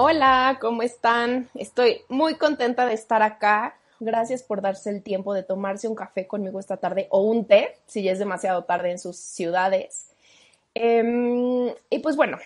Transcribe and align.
Hola, 0.00 0.58
¿cómo 0.60 0.82
están? 0.82 1.50
Estoy 1.54 2.02
muy 2.08 2.36
contenta 2.36 2.86
de 2.86 2.94
estar 2.94 3.20
acá. 3.20 3.76
Gracias 3.98 4.44
por 4.44 4.62
darse 4.62 4.90
el 4.90 5.02
tiempo 5.02 5.34
de 5.34 5.42
tomarse 5.42 5.88
un 5.88 5.96
café 5.96 6.28
conmigo 6.28 6.60
esta 6.60 6.76
tarde 6.76 7.08
o 7.10 7.22
un 7.22 7.46
té, 7.46 7.74
si 7.86 8.04
ya 8.04 8.12
es 8.12 8.20
demasiado 8.20 8.62
tarde 8.62 8.92
en 8.92 9.00
sus 9.00 9.16
ciudades. 9.16 10.14
Em, 10.72 11.74
y 11.90 11.98
pues 11.98 12.14
bueno, 12.14 12.38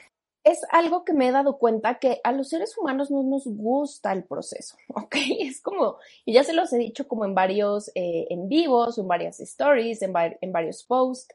es 0.44 0.62
algo 0.70 1.04
que 1.04 1.12
me 1.12 1.28
he 1.28 1.30
dado 1.30 1.58
cuenta 1.58 1.98
que 1.98 2.22
a 2.24 2.32
los 2.32 2.48
seres 2.48 2.78
humanos 2.78 3.10
no 3.10 3.22
nos 3.22 3.46
gusta 3.46 4.14
el 4.14 4.24
proceso, 4.24 4.78
¿ok? 4.88 5.14
Es 5.40 5.60
como, 5.60 5.98
y 6.24 6.32
ya 6.32 6.44
se 6.44 6.54
los 6.54 6.72
he 6.72 6.78
dicho 6.78 7.06
como 7.06 7.26
en 7.26 7.34
varios 7.34 7.88
eh, 7.94 8.28
en 8.30 8.48
vivos, 8.48 8.96
en 8.96 9.08
varias 9.08 9.40
stories, 9.40 10.00
en, 10.00 10.14
en 10.40 10.52
varios 10.52 10.84
posts, 10.84 11.28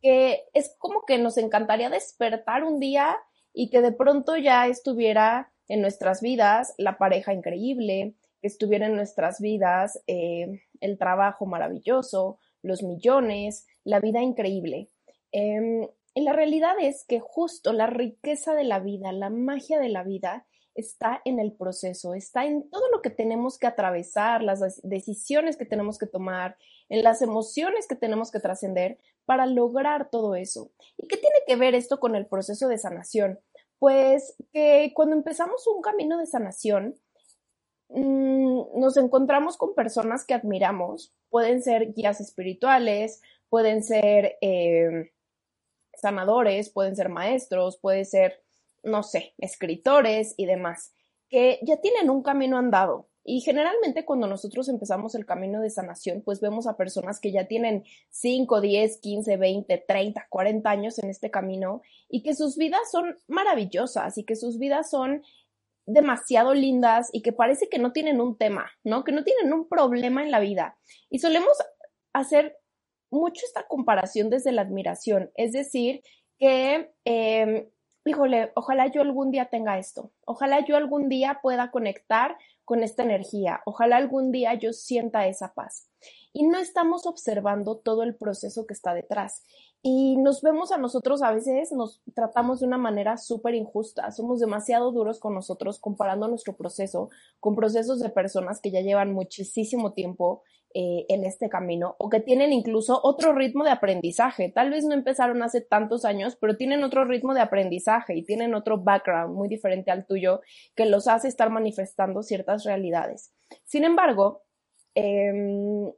que 0.00 0.46
es 0.54 0.74
como 0.78 1.04
que 1.04 1.18
nos 1.18 1.36
encantaría 1.36 1.90
despertar 1.90 2.64
un 2.64 2.80
día 2.80 3.18
y 3.52 3.68
que 3.68 3.82
de 3.82 3.92
pronto 3.92 4.34
ya 4.38 4.66
estuviera 4.66 5.52
en 5.68 5.80
nuestras 5.80 6.20
vidas 6.20 6.74
la 6.78 6.98
pareja 6.98 7.32
increíble, 7.32 8.14
que 8.40 8.46
estuviera 8.46 8.86
en 8.86 8.96
nuestras 8.96 9.40
vidas 9.40 10.02
eh, 10.06 10.62
el 10.80 10.98
trabajo 10.98 11.46
maravilloso, 11.46 12.38
los 12.62 12.82
millones, 12.82 13.66
la 13.84 14.00
vida 14.00 14.22
increíble. 14.22 14.88
Em, 15.32 15.86
y 16.14 16.22
la 16.22 16.32
realidad 16.32 16.74
es 16.80 17.04
que 17.04 17.20
justo 17.20 17.72
la 17.72 17.86
riqueza 17.86 18.54
de 18.54 18.64
la 18.64 18.80
vida, 18.80 19.12
la 19.12 19.30
magia 19.30 19.78
de 19.78 19.88
la 19.88 20.02
vida, 20.02 20.46
está 20.74 21.20
en 21.24 21.40
el 21.40 21.52
proceso, 21.52 22.14
está 22.14 22.46
en 22.46 22.70
todo 22.70 22.88
lo 22.92 23.02
que 23.02 23.10
tenemos 23.10 23.58
que 23.58 23.66
atravesar, 23.66 24.42
las 24.42 24.80
decisiones 24.84 25.56
que 25.56 25.64
tenemos 25.64 25.98
que 25.98 26.06
tomar, 26.06 26.56
en 26.88 27.02
las 27.02 27.20
emociones 27.20 27.88
que 27.88 27.96
tenemos 27.96 28.30
que 28.30 28.38
trascender 28.38 28.98
para 29.24 29.46
lograr 29.46 30.08
todo 30.08 30.36
eso. 30.36 30.70
¿Y 30.96 31.08
qué 31.08 31.16
tiene 31.16 31.38
que 31.46 31.56
ver 31.56 31.74
esto 31.74 31.98
con 31.98 32.14
el 32.14 32.26
proceso 32.26 32.68
de 32.68 32.78
sanación? 32.78 33.40
Pues 33.78 34.34
que 34.52 34.92
cuando 34.94 35.14
empezamos 35.16 35.66
un 35.66 35.82
camino 35.82 36.18
de 36.18 36.26
sanación, 36.26 36.96
mm, 37.88 38.78
nos 38.78 38.96
encontramos 38.96 39.56
con 39.56 39.74
personas 39.74 40.24
que 40.24 40.34
admiramos. 40.34 41.14
Pueden 41.30 41.62
ser 41.62 41.92
guías 41.92 42.20
espirituales, 42.20 43.22
pueden 43.48 43.82
ser 43.82 44.36
eh, 44.40 45.12
sanadores, 45.94 46.70
pueden 46.70 46.96
ser 46.96 47.08
maestros, 47.08 47.78
pueden 47.78 48.04
ser, 48.04 48.42
no 48.82 49.02
sé, 49.02 49.34
escritores 49.38 50.34
y 50.36 50.46
demás, 50.46 50.92
que 51.28 51.58
ya 51.62 51.80
tienen 51.80 52.10
un 52.10 52.22
camino 52.22 52.58
andado, 52.58 53.08
y 53.30 53.42
generalmente 53.42 54.06
cuando 54.06 54.26
nosotros 54.26 54.70
empezamos 54.70 55.14
el 55.14 55.26
camino 55.26 55.60
de 55.60 55.68
sanación, 55.68 56.22
pues 56.22 56.40
vemos 56.40 56.66
a 56.66 56.78
personas 56.78 57.20
que 57.20 57.30
ya 57.30 57.46
tienen 57.46 57.84
5, 58.08 58.62
10, 58.62 59.00
15, 59.02 59.36
20, 59.36 59.84
30, 59.86 60.26
40 60.30 60.70
años 60.70 60.98
en 60.98 61.10
este 61.10 61.30
camino 61.30 61.82
y 62.08 62.22
que 62.22 62.34
sus 62.34 62.56
vidas 62.56 62.90
son 62.90 63.18
maravillosas 63.26 64.16
y 64.16 64.24
que 64.24 64.34
sus 64.34 64.58
vidas 64.58 64.88
son 64.88 65.22
demasiado 65.84 66.54
lindas 66.54 67.10
y 67.12 67.20
que 67.20 67.34
parece 67.34 67.68
que 67.68 67.78
no 67.78 67.92
tienen 67.92 68.22
un 68.22 68.38
tema, 68.38 68.70
¿no? 68.82 69.04
Que 69.04 69.12
no 69.12 69.22
tienen 69.24 69.52
un 69.52 69.68
problema 69.68 70.22
en 70.22 70.30
la 70.30 70.40
vida. 70.40 70.78
Y 71.10 71.18
solemos 71.18 71.52
hacer 72.14 72.56
mucho 73.10 73.44
esta 73.44 73.66
comparación 73.68 74.30
desde 74.30 74.52
la 74.52 74.62
admiración, 74.62 75.30
es 75.34 75.52
decir, 75.52 76.00
que, 76.38 76.92
eh, 77.04 77.68
híjole, 78.08 78.52
ojalá 78.54 78.86
yo 78.86 79.02
algún 79.02 79.30
día 79.30 79.46
tenga 79.46 79.78
esto, 79.78 80.10
ojalá 80.24 80.64
yo 80.64 80.76
algún 80.76 81.08
día 81.08 81.40
pueda 81.42 81.70
conectar 81.70 82.36
con 82.68 82.82
esta 82.82 83.02
energía. 83.02 83.62
Ojalá 83.64 83.96
algún 83.96 84.30
día 84.30 84.52
yo 84.52 84.74
sienta 84.74 85.26
esa 85.26 85.54
paz. 85.54 85.88
Y 86.34 86.46
no 86.46 86.58
estamos 86.58 87.06
observando 87.06 87.78
todo 87.78 88.02
el 88.02 88.14
proceso 88.14 88.66
que 88.66 88.74
está 88.74 88.92
detrás. 88.92 89.42
Y 89.80 90.16
nos 90.16 90.42
vemos 90.42 90.72
a 90.72 90.78
nosotros 90.78 91.22
a 91.22 91.32
veces, 91.32 91.70
nos 91.70 92.02
tratamos 92.14 92.60
de 92.60 92.66
una 92.66 92.78
manera 92.78 93.16
súper 93.16 93.54
injusta. 93.54 94.10
Somos 94.10 94.40
demasiado 94.40 94.90
duros 94.90 95.20
con 95.20 95.34
nosotros 95.34 95.78
comparando 95.78 96.26
nuestro 96.26 96.56
proceso 96.56 97.10
con 97.38 97.54
procesos 97.54 98.00
de 98.00 98.10
personas 98.10 98.60
que 98.60 98.72
ya 98.72 98.80
llevan 98.80 99.12
muchísimo 99.12 99.92
tiempo 99.92 100.42
eh, 100.74 101.06
en 101.08 101.24
este 101.24 101.48
camino 101.48 101.96
o 101.98 102.10
que 102.10 102.20
tienen 102.20 102.52
incluso 102.52 103.00
otro 103.02 103.32
ritmo 103.32 103.64
de 103.64 103.70
aprendizaje. 103.70 104.50
Tal 104.50 104.70
vez 104.70 104.84
no 104.84 104.94
empezaron 104.94 105.42
hace 105.42 105.60
tantos 105.60 106.04
años, 106.04 106.36
pero 106.36 106.56
tienen 106.56 106.84
otro 106.84 107.04
ritmo 107.04 107.32
de 107.32 107.40
aprendizaje 107.40 108.14
y 108.14 108.22
tienen 108.22 108.54
otro 108.54 108.78
background 108.78 109.34
muy 109.34 109.48
diferente 109.48 109.90
al 109.90 110.06
tuyo 110.06 110.42
que 110.74 110.86
los 110.86 111.08
hace 111.08 111.28
estar 111.28 111.50
manifestando 111.50 112.22
ciertas 112.22 112.64
realidades. 112.64 113.32
Sin 113.64 113.84
embargo, 113.84 114.42
em, 114.94 115.90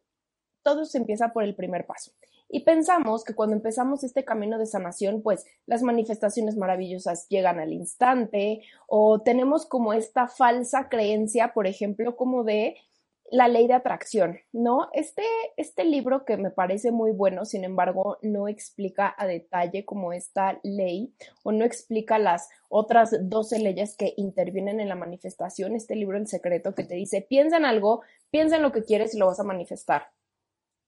todo 0.62 0.84
se 0.84 0.98
empieza 0.98 1.32
por 1.32 1.42
el 1.42 1.56
primer 1.56 1.86
paso. 1.86 2.12
Y 2.53 2.65
pensamos 2.65 3.22
que 3.22 3.34
cuando 3.34 3.55
empezamos 3.55 4.03
este 4.03 4.25
camino 4.25 4.59
de 4.59 4.66
sanación, 4.66 5.22
pues 5.22 5.47
las 5.66 5.83
manifestaciones 5.83 6.56
maravillosas 6.56 7.28
llegan 7.28 7.61
al 7.61 7.72
instante 7.72 8.62
o 8.88 9.22
tenemos 9.22 9.66
como 9.66 9.93
esta 9.93 10.27
falsa 10.27 10.89
creencia, 10.89 11.53
por 11.55 11.69
ejemplo, 11.69 12.16
como 12.16 12.43
de 12.43 12.77
la 13.31 13.47
ley 13.47 13.69
de 13.69 13.75
atracción, 13.75 14.41
¿no? 14.53 14.89
Este, 14.93 15.22
este 15.56 15.84
libro 15.84 16.25
que 16.25 16.37
me 16.37 16.50
parece 16.50 16.91
muy 16.91 17.12
bueno, 17.12 17.44
sin 17.44 17.62
embargo, 17.62 18.19
no 18.22 18.49
explica 18.49 19.15
a 19.16 19.28
detalle 19.28 19.84
como 19.84 20.12
esta 20.12 20.59
ley 20.65 21.15
o 21.44 21.53
no 21.53 21.65
explica 21.65 22.19
las 22.19 22.49
otras 22.69 23.16
12 23.22 23.60
leyes 23.60 23.97
que 23.97 24.15
intervienen 24.16 24.81
en 24.81 24.89
la 24.89 24.97
manifestación. 24.97 25.77
Este 25.77 25.94
libro, 25.94 26.19
El 26.19 26.27
Secreto, 26.27 26.75
que 26.75 26.83
te 26.83 26.97
dice, 26.97 27.22
piensa 27.22 27.59
en 27.59 27.65
algo, 27.65 28.03
piensa 28.33 28.56
en 28.56 28.62
lo 28.62 28.72
que 28.72 28.83
quieres 28.83 29.15
y 29.15 29.19
lo 29.19 29.27
vas 29.27 29.39
a 29.39 29.44
manifestar. 29.44 30.09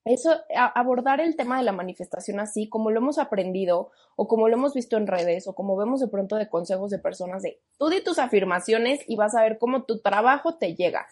Eso, 0.05 0.35
abordar 0.75 1.21
el 1.21 1.37
tema 1.37 1.59
de 1.59 1.65
la 1.65 1.73
manifestación 1.73 2.41
así, 2.41 2.69
como 2.69 2.91
lo 2.91 2.99
hemos 2.99 3.19
aprendido 3.19 3.91
o 4.17 4.27
como 4.27 4.49
lo 4.49 4.57
hemos 4.57 4.75
visto 4.75 4.97
en 4.97 5.07
redes 5.07 5.47
o 5.47 5.55
como 5.55 5.77
vemos 5.77 6.01
de 6.01 6.09
pronto 6.09 6.37
de 6.37 6.49
consejos 6.49 6.91
de 6.91 6.99
personas 6.99 7.43
de 7.43 7.61
tú 7.79 7.89
di 7.89 8.03
tus 8.03 8.19
afirmaciones 8.19 9.01
y 9.07 9.17
vas 9.17 9.35
a 9.37 9.43
ver 9.43 9.59
cómo 9.59 9.85
tu 9.85 10.01
trabajo 10.01 10.57
te 10.57 10.75
llega 10.75 11.07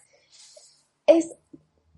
es 1.06 1.36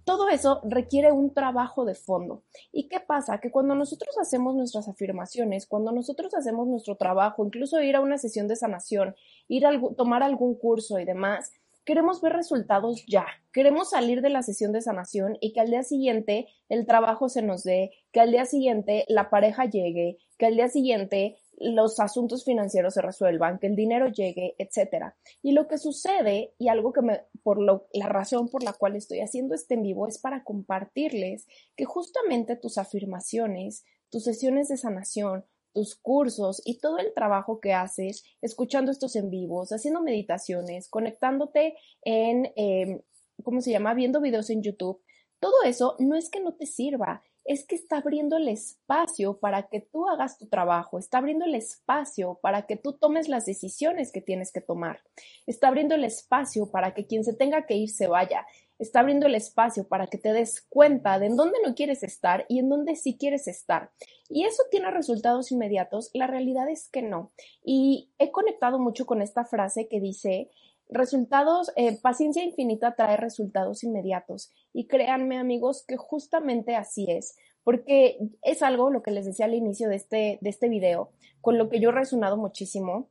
todo 0.04 0.28
eso 0.28 0.60
requiere 0.64 1.12
un 1.12 1.32
trabajo 1.32 1.84
de 1.84 1.94
fondo. 1.94 2.42
¿Y 2.72 2.88
qué 2.88 2.98
pasa? 2.98 3.38
Que 3.38 3.52
cuando 3.52 3.76
nosotros 3.76 4.18
hacemos 4.18 4.56
nuestras 4.56 4.88
afirmaciones, 4.88 5.66
cuando 5.66 5.92
nosotros 5.92 6.34
hacemos 6.34 6.66
nuestro 6.66 6.96
trabajo, 6.96 7.44
incluso 7.44 7.80
ir 7.80 7.94
a 7.94 8.00
una 8.00 8.18
sesión 8.18 8.48
de 8.48 8.56
sanación, 8.56 9.14
ir 9.46 9.64
a 9.64 9.80
tomar 9.96 10.24
algún 10.24 10.56
curso 10.56 10.98
y 10.98 11.04
demás, 11.04 11.52
queremos 11.84 12.20
ver 12.20 12.32
resultados 12.32 13.04
ya. 13.08 13.26
Queremos 13.52 13.90
salir 13.90 14.22
de 14.22 14.30
la 14.30 14.42
sesión 14.42 14.72
de 14.72 14.80
sanación 14.80 15.36
y 15.40 15.52
que 15.52 15.60
al 15.60 15.70
día 15.70 15.82
siguiente 15.82 16.48
el 16.68 16.86
trabajo 16.86 17.28
se 17.28 17.42
nos 17.42 17.64
dé, 17.64 17.90
que 18.12 18.20
al 18.20 18.30
día 18.30 18.44
siguiente 18.44 19.04
la 19.08 19.30
pareja 19.30 19.66
llegue, 19.66 20.18
que 20.38 20.46
al 20.46 20.56
día 20.56 20.68
siguiente 20.68 21.38
los 21.58 22.00
asuntos 22.00 22.44
financieros 22.44 22.94
se 22.94 23.02
resuelvan, 23.02 23.58
que 23.58 23.66
el 23.66 23.76
dinero 23.76 24.08
llegue, 24.08 24.54
etcétera. 24.58 25.16
Y 25.42 25.52
lo 25.52 25.68
que 25.68 25.78
sucede 25.78 26.54
y 26.58 26.68
algo 26.68 26.92
que 26.92 27.02
me 27.02 27.20
por 27.42 27.60
lo, 27.60 27.88
la 27.92 28.08
razón 28.08 28.48
por 28.48 28.62
la 28.62 28.72
cual 28.72 28.96
estoy 28.96 29.20
haciendo 29.20 29.54
este 29.54 29.74
en 29.74 29.82
vivo 29.82 30.08
es 30.08 30.18
para 30.18 30.44
compartirles 30.44 31.46
que 31.76 31.84
justamente 31.84 32.56
tus 32.56 32.78
afirmaciones, 32.78 33.84
tus 34.10 34.24
sesiones 34.24 34.68
de 34.68 34.76
sanación, 34.76 35.44
tus 35.72 35.96
cursos 35.96 36.62
y 36.64 36.78
todo 36.78 36.98
el 36.98 37.12
trabajo 37.14 37.60
que 37.60 37.72
haces 37.72 38.24
escuchando 38.40 38.90
estos 38.90 39.16
en 39.16 39.30
vivos, 39.30 39.72
haciendo 39.72 40.02
meditaciones, 40.02 40.88
conectándote 40.88 41.76
en, 42.02 42.52
em, 42.56 43.00
¿cómo 43.42 43.60
se 43.60 43.70
llama? 43.70 43.94
Viendo 43.94 44.20
videos 44.20 44.50
en 44.50 44.62
YouTube. 44.62 45.02
Todo 45.40 45.62
eso 45.64 45.96
no 45.98 46.14
es 46.14 46.30
que 46.30 46.40
no 46.40 46.54
te 46.54 46.66
sirva, 46.66 47.22
es 47.44 47.66
que 47.66 47.74
está 47.74 47.98
abriendo 47.98 48.36
el 48.36 48.48
espacio 48.48 49.38
para 49.38 49.68
que 49.68 49.80
tú 49.80 50.08
hagas 50.08 50.38
tu 50.38 50.46
trabajo, 50.46 50.98
está 50.98 51.18
abriendo 51.18 51.44
el 51.44 51.54
espacio 51.54 52.38
para 52.40 52.66
que 52.66 52.76
tú 52.76 52.92
tomes 52.92 53.28
las 53.28 53.46
decisiones 53.46 54.12
que 54.12 54.20
tienes 54.20 54.52
que 54.52 54.60
tomar, 54.60 55.00
está 55.46 55.68
abriendo 55.68 55.94
el 55.94 56.04
espacio 56.04 56.70
para 56.70 56.94
que 56.94 57.06
quien 57.06 57.24
se 57.24 57.34
tenga 57.34 57.66
que 57.66 57.74
ir 57.74 57.90
se 57.90 58.06
vaya, 58.06 58.46
está 58.82 59.00
abriendo 59.00 59.26
el 59.26 59.34
espacio 59.34 59.86
para 59.86 60.08
que 60.08 60.18
te 60.18 60.32
des 60.32 60.60
cuenta 60.68 61.18
de 61.18 61.26
en 61.26 61.36
dónde 61.36 61.58
no 61.64 61.74
quieres 61.74 62.02
estar 62.02 62.44
y 62.48 62.58
en 62.58 62.68
dónde 62.68 62.96
sí 62.96 63.16
quieres 63.16 63.46
estar. 63.48 63.90
Y 64.28 64.44
eso 64.44 64.62
tiene 64.70 64.90
resultados 64.90 65.52
inmediatos. 65.52 66.10
La 66.14 66.26
realidad 66.26 66.68
es 66.68 66.88
que 66.88 67.02
no. 67.02 67.32
Y 67.64 68.10
he 68.18 68.30
conectado 68.30 68.78
mucho 68.78 69.06
con 69.06 69.22
esta 69.22 69.44
frase 69.44 69.88
que 69.88 70.00
dice, 70.00 70.50
resultados, 70.88 71.72
eh, 71.76 71.98
paciencia 72.00 72.44
infinita 72.44 72.94
trae 72.94 73.16
resultados 73.16 73.84
inmediatos. 73.84 74.50
Y 74.72 74.86
créanme 74.86 75.38
amigos 75.38 75.84
que 75.86 75.96
justamente 75.96 76.74
así 76.74 77.10
es, 77.10 77.36
porque 77.64 78.18
es 78.42 78.62
algo, 78.62 78.90
lo 78.90 79.02
que 79.02 79.12
les 79.12 79.26
decía 79.26 79.46
al 79.46 79.54
inicio 79.54 79.88
de 79.88 79.96
este, 79.96 80.38
de 80.40 80.50
este 80.50 80.68
video, 80.68 81.10
con 81.40 81.56
lo 81.56 81.68
que 81.68 81.80
yo 81.80 81.90
he 81.90 81.92
resonado 81.92 82.36
muchísimo. 82.36 83.08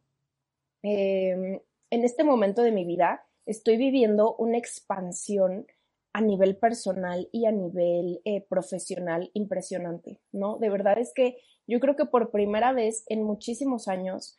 Em, 0.84 1.60
en 1.92 2.04
este 2.04 2.24
momento 2.24 2.62
de 2.62 2.72
mi 2.72 2.86
vida 2.86 3.26
estoy 3.46 3.78
viviendo 3.78 4.36
una 4.36 4.58
expansión 4.58 5.66
a 6.14 6.22
nivel 6.22 6.58
personal 6.58 7.30
y 7.32 7.46
a 7.46 7.52
nivel 7.52 8.22
eh, 8.26 8.46
profesional 8.48 9.32
impresionante, 9.34 10.20
¿no? 10.32 10.58
De 10.58 10.70
verdad 10.70 11.00
es 11.00 11.14
que 11.14 11.38
yo 11.68 11.80
creo 11.80 11.96
que 11.96 12.06
por 12.06 12.32
primera 12.32 12.74
vez 12.74 13.06
en 13.08 13.24
muchísimos 13.24 13.88
años, 13.88 14.36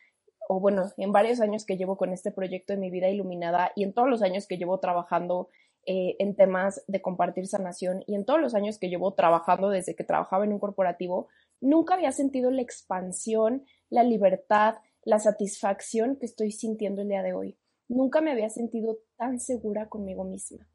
o 0.47 0.59
bueno, 0.59 0.91
en 0.97 1.11
varios 1.11 1.41
años 1.41 1.65
que 1.65 1.77
llevo 1.77 1.97
con 1.97 2.13
este 2.13 2.31
proyecto 2.31 2.73
de 2.73 2.79
mi 2.79 2.91
vida 2.91 3.09
iluminada 3.09 3.71
y 3.75 3.83
en 3.83 3.93
todos 3.93 4.09
los 4.09 4.21
años 4.21 4.45
que 4.45 4.57
llevo 4.57 4.79
trabajando 4.79 5.49
eh, 5.85 6.15
en 6.19 6.35
temas 6.35 6.83
de 6.87 7.01
compartir 7.01 7.47
sanación 7.47 8.03
y 8.07 8.15
en 8.15 8.25
todos 8.25 8.39
los 8.39 8.53
años 8.53 8.77
que 8.77 8.89
llevo 8.89 9.15
trabajando 9.15 9.69
desde 9.69 9.95
que 9.95 10.03
trabajaba 10.03 10.45
en 10.45 10.53
un 10.53 10.59
corporativo, 10.59 11.27
nunca 11.59 11.95
había 11.95 12.11
sentido 12.11 12.51
la 12.51 12.61
expansión, 12.61 13.65
la 13.89 14.03
libertad, 14.03 14.75
la 15.03 15.19
satisfacción 15.19 16.17
que 16.17 16.25
estoy 16.25 16.51
sintiendo 16.51 17.01
el 17.01 17.09
día 17.09 17.23
de 17.23 17.33
hoy. 17.33 17.57
Nunca 17.87 18.21
me 18.21 18.31
había 18.31 18.49
sentido 18.49 18.99
tan 19.17 19.39
segura 19.39 19.89
conmigo 19.89 20.23
misma. 20.23 20.67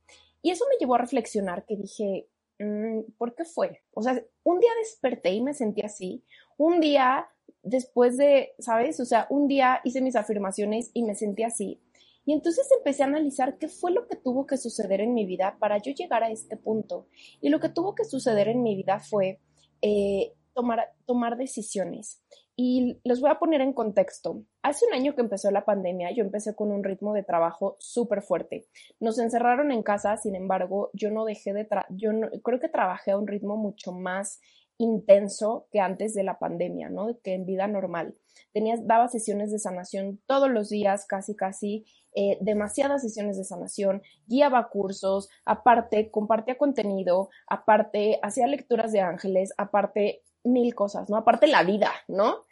Y 0.42 0.50
eso 0.50 0.64
me 0.68 0.76
llevó 0.78 0.94
a 0.94 0.98
reflexionar 0.98 1.64
que 1.66 1.76
dije, 1.76 2.28
mm, 2.58 3.12
¿por 3.16 3.34
qué 3.34 3.44
fue? 3.44 3.82
O 3.92 4.02
sea, 4.02 4.22
un 4.44 4.60
día 4.60 4.70
desperté 4.80 5.32
y 5.32 5.42
me 5.42 5.54
sentí 5.54 5.82
así. 5.82 6.24
Un 6.56 6.80
día 6.80 7.28
después 7.62 8.16
de, 8.16 8.54
¿sabes? 8.58 9.00
O 9.00 9.04
sea, 9.04 9.26
un 9.30 9.48
día 9.48 9.80
hice 9.84 10.00
mis 10.00 10.16
afirmaciones 10.16 10.90
y 10.94 11.02
me 11.02 11.14
sentí 11.14 11.42
así. 11.42 11.80
Y 12.24 12.32
entonces 12.34 12.68
empecé 12.76 13.02
a 13.02 13.06
analizar 13.06 13.56
qué 13.58 13.68
fue 13.68 13.90
lo 13.90 14.06
que 14.06 14.16
tuvo 14.16 14.46
que 14.46 14.58
suceder 14.58 15.00
en 15.00 15.14
mi 15.14 15.24
vida 15.24 15.56
para 15.58 15.78
yo 15.78 15.92
llegar 15.92 16.22
a 16.22 16.30
este 16.30 16.56
punto. 16.56 17.06
Y 17.40 17.48
lo 17.48 17.58
que 17.58 17.70
tuvo 17.70 17.94
que 17.94 18.04
suceder 18.04 18.48
en 18.48 18.62
mi 18.62 18.76
vida 18.76 19.00
fue 19.00 19.40
eh, 19.80 20.34
tomar, 20.52 20.92
tomar 21.06 21.38
decisiones. 21.38 22.22
Y 22.60 22.98
los 23.04 23.20
voy 23.20 23.30
a 23.30 23.38
poner 23.38 23.60
en 23.60 23.72
contexto. 23.72 24.42
Hace 24.62 24.84
un 24.86 24.92
año 24.92 25.14
que 25.14 25.20
empezó 25.20 25.48
la 25.52 25.64
pandemia, 25.64 26.10
yo 26.10 26.24
empecé 26.24 26.56
con 26.56 26.72
un 26.72 26.82
ritmo 26.82 27.14
de 27.14 27.22
trabajo 27.22 27.76
súper 27.78 28.20
fuerte. 28.20 28.66
Nos 28.98 29.20
encerraron 29.20 29.70
en 29.70 29.84
casa, 29.84 30.16
sin 30.16 30.34
embargo, 30.34 30.90
yo 30.92 31.12
no 31.12 31.24
dejé 31.24 31.52
de, 31.52 31.68
yo 31.90 32.10
creo 32.42 32.58
que 32.58 32.68
trabajé 32.68 33.12
a 33.12 33.16
un 33.16 33.28
ritmo 33.28 33.56
mucho 33.56 33.92
más 33.92 34.40
intenso 34.76 35.68
que 35.70 35.78
antes 35.78 36.14
de 36.14 36.24
la 36.24 36.40
pandemia, 36.40 36.88
¿no? 36.88 37.16
Que 37.22 37.34
en 37.34 37.46
vida 37.46 37.68
normal. 37.68 38.16
Tenía, 38.52 38.74
daba 38.82 39.06
sesiones 39.06 39.52
de 39.52 39.60
sanación 39.60 40.20
todos 40.26 40.50
los 40.50 40.68
días, 40.68 41.06
casi, 41.06 41.36
casi, 41.36 41.86
eh, 42.16 42.38
demasiadas 42.40 43.02
sesiones 43.02 43.38
de 43.38 43.44
sanación, 43.44 44.02
guiaba 44.26 44.68
cursos, 44.68 45.28
aparte 45.44 46.10
compartía 46.10 46.58
contenido, 46.58 47.30
aparte 47.46 48.18
hacía 48.20 48.48
lecturas 48.48 48.90
de 48.90 48.98
ángeles, 48.98 49.54
aparte 49.56 50.24
mil 50.42 50.74
cosas, 50.74 51.08
¿no? 51.08 51.16
Aparte 51.16 51.46
la 51.46 51.62
vida, 51.62 51.92
¿no? 52.08 52.47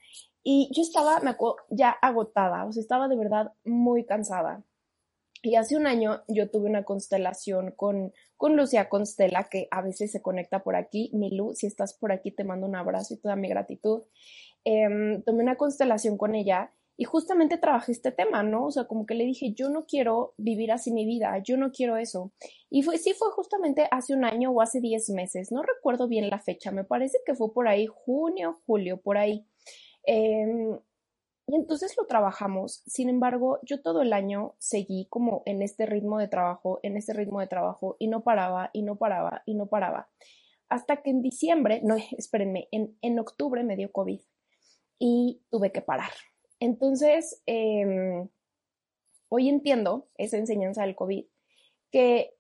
Y 0.49 0.71
yo 0.71 0.83
estaba 0.83 1.19
me 1.23 1.37
ya 1.71 1.91
agotada, 1.91 2.67
o 2.67 2.73
sea, 2.73 2.81
estaba 2.81 3.09
de 3.09 3.17
verdad 3.17 3.53
muy 3.65 4.05
cansada. 4.05 4.63
Y 5.43 5.57
hace 5.57 5.77
un 5.77 5.89
año 5.89 6.23
yo 6.29 6.49
tuve 6.49 6.71
una 6.71 6.85
constelación 6.85 7.73
con, 7.73 8.13
con 8.37 8.57
Lucia 8.57 8.89
Constela, 8.89 9.49
que 9.51 9.67
a 9.73 9.83
veces 9.83 10.13
se 10.13 10.23
conecta 10.23 10.63
por 10.63 10.77
aquí. 10.77 11.11
Milu, 11.13 11.57
si 11.57 11.67
estás 11.67 11.95
por 11.95 12.13
aquí, 12.13 12.31
te 12.31 12.45
mando 12.45 12.69
un 12.69 12.77
abrazo 12.77 13.15
y 13.15 13.17
toda 13.17 13.35
mi 13.35 13.49
gratitud. 13.49 14.05
Em, 14.63 15.21
tomé 15.25 15.43
una 15.43 15.57
constelación 15.57 16.17
con 16.17 16.37
ella 16.37 16.71
y 16.97 17.03
justamente 17.03 17.59
trabajé 17.59 17.91
este 17.91 18.13
tema, 18.13 18.45
¿no? 18.45 18.67
O 18.67 18.71
sea, 18.71 18.85
como 18.85 19.05
que 19.05 19.17
le 19.17 19.25
dije, 19.25 19.53
yo 19.53 19.69
no 19.69 19.85
quiero 19.85 20.33
vivir 20.37 20.71
así 20.71 20.93
mi 20.93 21.07
vida, 21.07 21.39
yo 21.43 21.57
no 21.57 21.73
quiero 21.73 21.97
eso. 21.97 22.31
Y 22.71 22.85
fue, 22.85 22.99
sí 22.99 23.15
fue 23.15 23.33
justamente 23.33 23.89
hace 23.91 24.15
un 24.15 24.25
año 24.25 24.53
o 24.53 24.63
hace 24.63 24.81
10 24.81 25.11
meses, 25.11 25.51
no 25.51 25.65
recuerdo 25.65 26.07
bien 26.07 26.31
la 26.31 26.39
fecha, 26.39 26.71
me 26.71 26.85
parece 26.85 27.19
que 27.27 27.35
fue 27.35 27.53
por 27.53 27.67
ahí, 27.67 27.87
junio, 27.87 28.61
julio, 28.65 29.01
por 29.01 29.19
ahí. 29.19 29.45
Em, 30.07 30.79
y 31.49 31.55
entonces 31.55 31.97
lo 31.97 32.07
trabajamos. 32.07 32.83
Sin 32.87 33.09
embargo, 33.09 33.61
yo 33.63 33.83
todo 33.83 34.03
el 34.03 34.13
año 34.13 34.55
seguí 34.59 35.07
como 35.11 35.43
en 35.47 35.63
este 35.63 35.87
ritmo 35.87 36.19
de 36.19 36.29
trabajo, 36.29 36.81
en 36.83 36.97
este 36.97 37.13
ritmo 37.13 37.41
de 37.41 37.47
trabajo, 37.47 37.97
y 37.99 38.09
no 38.09 38.23
paraba, 38.23 38.71
y 38.73 38.83
no 38.83 38.97
paraba, 38.97 39.43
y 39.47 39.55
no 39.55 39.67
paraba. 39.67 40.09
Hasta 40.69 41.03
que 41.03 41.11
en 41.11 41.23
diciembre, 41.23 41.81
no, 41.85 41.97
espérenme, 42.19 42.69
en, 42.73 42.97
en 43.03 43.19
octubre 43.19 43.63
me 43.63 43.77
dio 43.77 43.93
COVID 43.93 44.21
y 44.99 45.43
tuve 45.51 45.73
que 45.73 45.83
parar. 45.83 46.11
Entonces, 46.59 47.43
em, 47.47 48.29
hoy 49.29 49.49
entiendo 49.49 50.09
esa 50.17 50.39
enseñanza 50.39 50.83
del 50.83 50.97
COVID, 50.97 51.27
que 51.91 52.35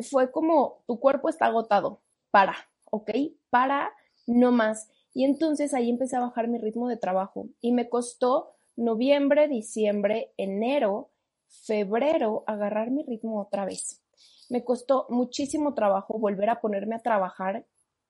fue 0.00 0.30
como 0.30 0.82
tu 0.86 1.00
cuerpo 1.00 1.28
está 1.28 1.46
agotado, 1.46 2.02
para, 2.30 2.56
¿ok? 2.90 3.10
Para, 3.50 3.92
no 4.26 4.52
más. 4.52 4.90
Y 5.18 5.24
entonces 5.24 5.74
ahí 5.74 5.90
empecé 5.90 6.14
a 6.14 6.20
bajar 6.20 6.46
mi 6.46 6.58
ritmo 6.58 6.86
de 6.86 6.96
trabajo 6.96 7.48
y 7.60 7.72
me 7.72 7.88
costó 7.88 8.52
noviembre, 8.76 9.48
diciembre, 9.48 10.32
enero, 10.36 11.10
febrero 11.48 12.44
agarrar 12.46 12.92
mi 12.92 13.02
ritmo 13.02 13.40
otra 13.40 13.64
vez. 13.64 14.00
Me 14.48 14.62
costó 14.62 15.06
muchísimo 15.08 15.74
trabajo 15.74 16.20
volver 16.20 16.50
a 16.50 16.60
ponerme 16.60 16.94
a 16.94 17.00
trabajar 17.00 17.66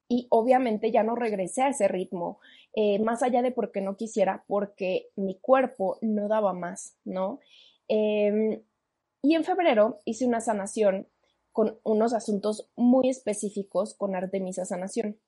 y 0.07 0.27
obviamente 0.29 0.93
ya 0.93 1.03
no 1.03 1.15
regresé 1.15 1.63
a 1.63 1.71
ese 1.71 1.89
ritmo, 1.89 2.41
eh, 2.75 2.99
más 2.99 3.23
allá 3.23 3.41
de 3.41 3.53
porque 3.53 3.81
no 3.81 3.97
quisiera, 3.97 4.45
porque 4.47 5.09
mi 5.17 5.39
cuerpo 5.41 5.97
no 6.03 6.29
daba 6.29 6.53
más, 6.53 6.99
¿no? 7.07 7.41
Em, 7.89 8.61
y 9.23 9.35
en 9.35 9.45
febrero 9.45 10.01
hice 10.05 10.27
una 10.27 10.43
sanación 10.43 11.09
con 11.53 11.79
unos 11.85 12.13
asuntos 12.13 12.69
muy 12.77 13.09
específicos 13.09 13.95
con 13.95 14.15
Artemisa 14.15 14.67
Sanación 14.67 15.19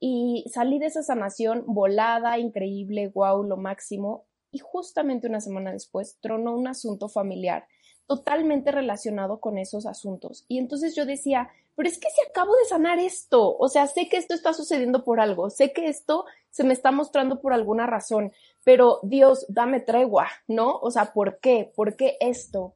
y 0.00 0.44
salí 0.52 0.78
de 0.78 0.86
esa 0.86 1.02
sanación 1.02 1.64
volada, 1.66 2.38
increíble, 2.38 3.08
wow, 3.08 3.42
lo 3.42 3.56
máximo. 3.56 4.26
Y 4.50 4.58
justamente 4.58 5.26
una 5.26 5.40
semana 5.40 5.72
después 5.72 6.18
tronó 6.20 6.54
un 6.54 6.68
asunto 6.68 7.08
familiar 7.08 7.66
totalmente 8.06 8.70
relacionado 8.70 9.40
con 9.40 9.58
esos 9.58 9.86
asuntos. 9.86 10.44
Y 10.48 10.58
entonces 10.58 10.94
yo 10.94 11.06
decía, 11.06 11.48
pero 11.74 11.88
es 11.88 11.98
que 11.98 12.10
si 12.10 12.20
acabo 12.28 12.54
de 12.54 12.64
sanar 12.66 12.98
esto, 12.98 13.56
o 13.56 13.68
sea, 13.68 13.86
sé 13.86 14.08
que 14.08 14.16
esto 14.16 14.34
está 14.34 14.52
sucediendo 14.52 15.04
por 15.04 15.20
algo, 15.20 15.50
sé 15.50 15.72
que 15.72 15.88
esto 15.88 16.24
se 16.50 16.64
me 16.64 16.72
está 16.72 16.92
mostrando 16.92 17.40
por 17.40 17.52
alguna 17.52 17.86
razón, 17.86 18.32
pero 18.62 19.00
Dios, 19.02 19.46
dame 19.48 19.80
tregua, 19.80 20.28
¿no? 20.46 20.76
O 20.78 20.90
sea, 20.90 21.12
¿por 21.12 21.40
qué? 21.40 21.72
¿Por 21.74 21.96
qué 21.96 22.16
esto? 22.20 22.74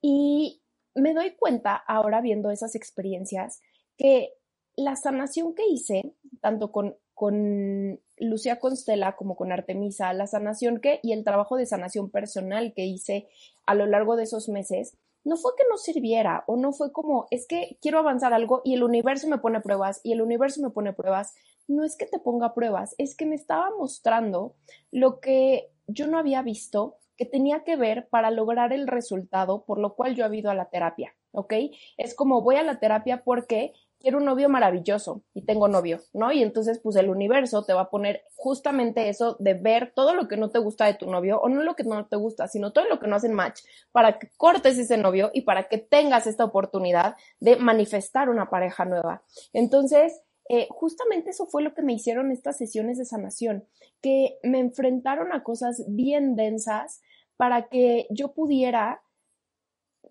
Y 0.00 0.62
me 0.94 1.12
doy 1.12 1.34
cuenta 1.36 1.74
ahora 1.74 2.20
viendo 2.20 2.50
esas 2.50 2.74
experiencias 2.74 3.60
que 3.96 4.34
la 4.76 4.96
sanación 4.96 5.54
que 5.54 5.66
hice, 5.66 6.14
tanto 6.40 6.72
con, 6.72 6.96
con 7.14 8.00
Lucia 8.16 8.58
Constela 8.58 9.16
como 9.16 9.36
con 9.36 9.52
Artemisa, 9.52 10.12
la 10.12 10.26
sanación 10.26 10.80
que 10.80 11.00
y 11.02 11.12
el 11.12 11.24
trabajo 11.24 11.56
de 11.56 11.66
sanación 11.66 12.10
personal 12.10 12.72
que 12.74 12.86
hice 12.86 13.28
a 13.66 13.74
lo 13.74 13.86
largo 13.86 14.16
de 14.16 14.24
esos 14.24 14.48
meses, 14.48 14.96
no 15.24 15.36
fue 15.36 15.52
que 15.56 15.64
no 15.68 15.76
sirviera 15.76 16.44
o 16.46 16.56
no 16.56 16.72
fue 16.72 16.92
como, 16.92 17.26
es 17.30 17.46
que 17.46 17.78
quiero 17.80 17.98
avanzar 17.98 18.32
algo 18.32 18.62
y 18.64 18.74
el 18.74 18.82
universo 18.82 19.28
me 19.28 19.38
pone 19.38 19.60
pruebas 19.60 20.00
y 20.02 20.12
el 20.12 20.22
universo 20.22 20.62
me 20.62 20.70
pone 20.70 20.92
pruebas. 20.92 21.34
No 21.66 21.84
es 21.84 21.96
que 21.96 22.06
te 22.06 22.18
ponga 22.18 22.54
pruebas, 22.54 22.94
es 22.98 23.14
que 23.14 23.26
me 23.26 23.34
estaba 23.34 23.70
mostrando 23.78 24.54
lo 24.90 25.20
que 25.20 25.70
yo 25.86 26.06
no 26.06 26.18
había 26.18 26.42
visto 26.42 26.96
que 27.16 27.26
tenía 27.26 27.64
que 27.64 27.76
ver 27.76 28.08
para 28.08 28.30
lograr 28.30 28.72
el 28.72 28.86
resultado 28.86 29.64
por 29.64 29.78
lo 29.78 29.96
cual 29.96 30.14
yo 30.14 30.24
he 30.24 30.36
ido 30.36 30.50
a 30.50 30.54
la 30.54 30.70
terapia, 30.70 31.14
¿ok? 31.32 31.52
Es 31.96 32.14
como 32.14 32.42
voy 32.42 32.56
a 32.56 32.62
la 32.62 32.78
terapia 32.78 33.22
porque 33.24 33.72
quiero 34.00 34.18
un 34.18 34.24
novio 34.24 34.48
maravilloso 34.48 35.22
y 35.34 35.44
tengo 35.44 35.68
novio, 35.68 36.00
¿no? 36.12 36.32
Y 36.32 36.42
entonces, 36.42 36.80
pues 36.80 36.96
el 36.96 37.10
universo 37.10 37.64
te 37.64 37.74
va 37.74 37.82
a 37.82 37.90
poner 37.90 38.22
justamente 38.36 39.08
eso 39.08 39.36
de 39.40 39.54
ver 39.54 39.92
todo 39.94 40.14
lo 40.14 40.28
que 40.28 40.36
no 40.36 40.50
te 40.50 40.58
gusta 40.58 40.86
de 40.86 40.94
tu 40.94 41.10
novio, 41.10 41.40
o 41.40 41.48
no 41.48 41.62
lo 41.62 41.74
que 41.74 41.84
no 41.84 42.06
te 42.06 42.16
gusta, 42.16 42.48
sino 42.48 42.72
todo 42.72 42.86
lo 42.86 43.00
que 43.00 43.08
no 43.08 43.16
hacen 43.16 43.34
match, 43.34 43.60
para 43.92 44.18
que 44.18 44.28
cortes 44.36 44.78
ese 44.78 44.96
novio 44.96 45.30
y 45.34 45.42
para 45.42 45.68
que 45.68 45.78
tengas 45.78 46.26
esta 46.26 46.44
oportunidad 46.44 47.16
de 47.40 47.56
manifestar 47.56 48.28
una 48.28 48.50
pareja 48.50 48.84
nueva. 48.84 49.22
Entonces, 49.52 50.22
eh, 50.48 50.66
justamente 50.70 51.30
eso 51.30 51.46
fue 51.46 51.62
lo 51.62 51.74
que 51.74 51.82
me 51.82 51.92
hicieron 51.92 52.30
estas 52.32 52.56
sesiones 52.56 52.98
de 52.98 53.04
sanación, 53.04 53.66
que 54.00 54.38
me 54.42 54.60
enfrentaron 54.60 55.32
a 55.32 55.42
cosas 55.42 55.84
bien 55.88 56.36
densas 56.36 57.02
para 57.36 57.68
que 57.68 58.06
yo 58.10 58.32
pudiera 58.32 59.02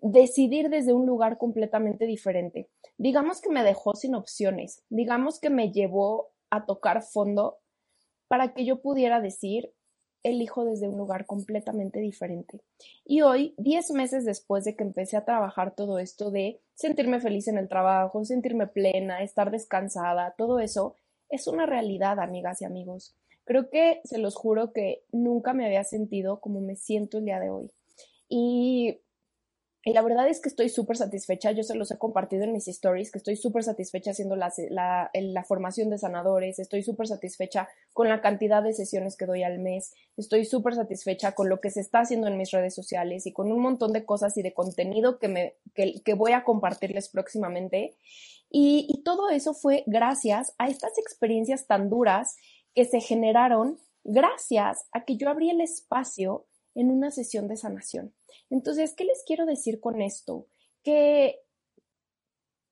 decidir 0.02 0.70
desde 0.70 0.92
un 0.92 1.06
lugar 1.06 1.38
completamente 1.38 2.06
diferente. 2.06 2.68
Digamos 2.96 3.40
que 3.40 3.50
me 3.50 3.64
dejó 3.64 3.94
sin 3.94 4.14
opciones, 4.14 4.82
digamos 4.88 5.40
que 5.40 5.50
me 5.50 5.72
llevó 5.72 6.30
a 6.50 6.66
tocar 6.66 7.02
fondo 7.02 7.58
para 8.28 8.54
que 8.54 8.64
yo 8.64 8.80
pudiera 8.80 9.20
decir, 9.20 9.72
elijo 10.22 10.64
desde 10.64 10.88
un 10.88 10.98
lugar 10.98 11.26
completamente 11.26 12.00
diferente. 12.00 12.60
Y 13.04 13.22
hoy, 13.22 13.54
10 13.58 13.92
meses 13.92 14.24
después 14.24 14.64
de 14.64 14.76
que 14.76 14.84
empecé 14.84 15.16
a 15.16 15.24
trabajar 15.24 15.74
todo 15.74 15.98
esto 15.98 16.30
de 16.30 16.60
sentirme 16.74 17.20
feliz 17.20 17.48
en 17.48 17.58
el 17.58 17.68
trabajo, 17.68 18.24
sentirme 18.24 18.66
plena, 18.66 19.22
estar 19.22 19.50
descansada, 19.50 20.34
todo 20.36 20.58
eso, 20.58 20.94
es 21.30 21.46
una 21.46 21.66
realidad, 21.66 22.20
amigas 22.20 22.62
y 22.62 22.64
amigos. 22.64 23.14
Creo 23.44 23.70
que 23.70 24.00
se 24.04 24.18
los 24.18 24.34
juro 24.34 24.72
que 24.72 25.04
nunca 25.10 25.54
me 25.54 25.64
había 25.64 25.84
sentido 25.84 26.40
como 26.40 26.60
me 26.60 26.76
siento 26.76 27.18
el 27.18 27.24
día 27.24 27.40
de 27.40 27.50
hoy. 27.50 27.70
Y 28.28 29.00
y 29.88 29.94
la 29.94 30.02
verdad 30.02 30.28
es 30.28 30.42
que 30.42 30.50
estoy 30.50 30.68
súper 30.68 30.98
satisfecha. 30.98 31.50
Yo 31.52 31.62
se 31.62 31.74
los 31.74 31.90
he 31.90 31.96
compartido 31.96 32.44
en 32.44 32.52
mis 32.52 32.68
stories, 32.68 33.10
que 33.10 33.16
estoy 33.16 33.36
súper 33.36 33.64
satisfecha 33.64 34.10
haciendo 34.10 34.36
la, 34.36 34.52
la, 34.68 35.44
formación 35.44 35.88
de 35.88 35.96
sanadores. 35.96 36.58
Estoy 36.58 36.82
súper 36.82 37.06
satisfecha 37.06 37.70
con 37.94 38.06
la 38.06 38.20
cantidad 38.20 38.62
de 38.62 38.74
sesiones 38.74 39.16
que 39.16 39.24
doy 39.24 39.44
al 39.44 39.60
mes. 39.60 39.94
Estoy 40.18 40.44
súper 40.44 40.74
satisfecha 40.74 41.32
con 41.32 41.48
lo 41.48 41.62
que 41.62 41.70
se 41.70 41.80
está 41.80 42.00
haciendo 42.00 42.26
en 42.26 42.36
mis 42.36 42.50
redes 42.50 42.74
sociales 42.74 43.24
y 43.26 43.32
con 43.32 43.50
un 43.50 43.62
montón 43.62 43.94
de 43.94 44.04
cosas 44.04 44.36
y 44.36 44.42
de 44.42 44.52
contenido 44.52 45.18
que, 45.18 45.28
me, 45.28 45.54
que, 45.72 46.02
que 46.04 46.12
voy 46.12 46.32
a 46.32 46.44
compartirles 46.44 47.08
próximamente. 47.08 47.96
Y, 48.50 48.84
y 48.90 49.04
todo 49.04 49.30
eso 49.30 49.54
fue 49.54 49.84
gracias 49.86 50.54
a 50.58 50.68
estas 50.68 50.98
experiencias 50.98 51.66
tan 51.66 51.88
duras 51.88 52.36
que 52.74 52.84
se 52.84 53.00
generaron 53.00 53.78
gracias 54.04 54.86
a 54.92 55.06
que 55.06 55.16
yo 55.16 55.30
abrí 55.30 55.48
el 55.48 55.62
espacio 55.62 56.46
en 56.78 56.90
una 56.90 57.10
sesión 57.10 57.48
de 57.48 57.56
sanación. 57.56 58.14
Entonces, 58.50 58.94
¿qué 58.94 59.04
les 59.04 59.24
quiero 59.26 59.46
decir 59.46 59.80
con 59.80 60.00
esto? 60.00 60.46
Que, 60.84 61.40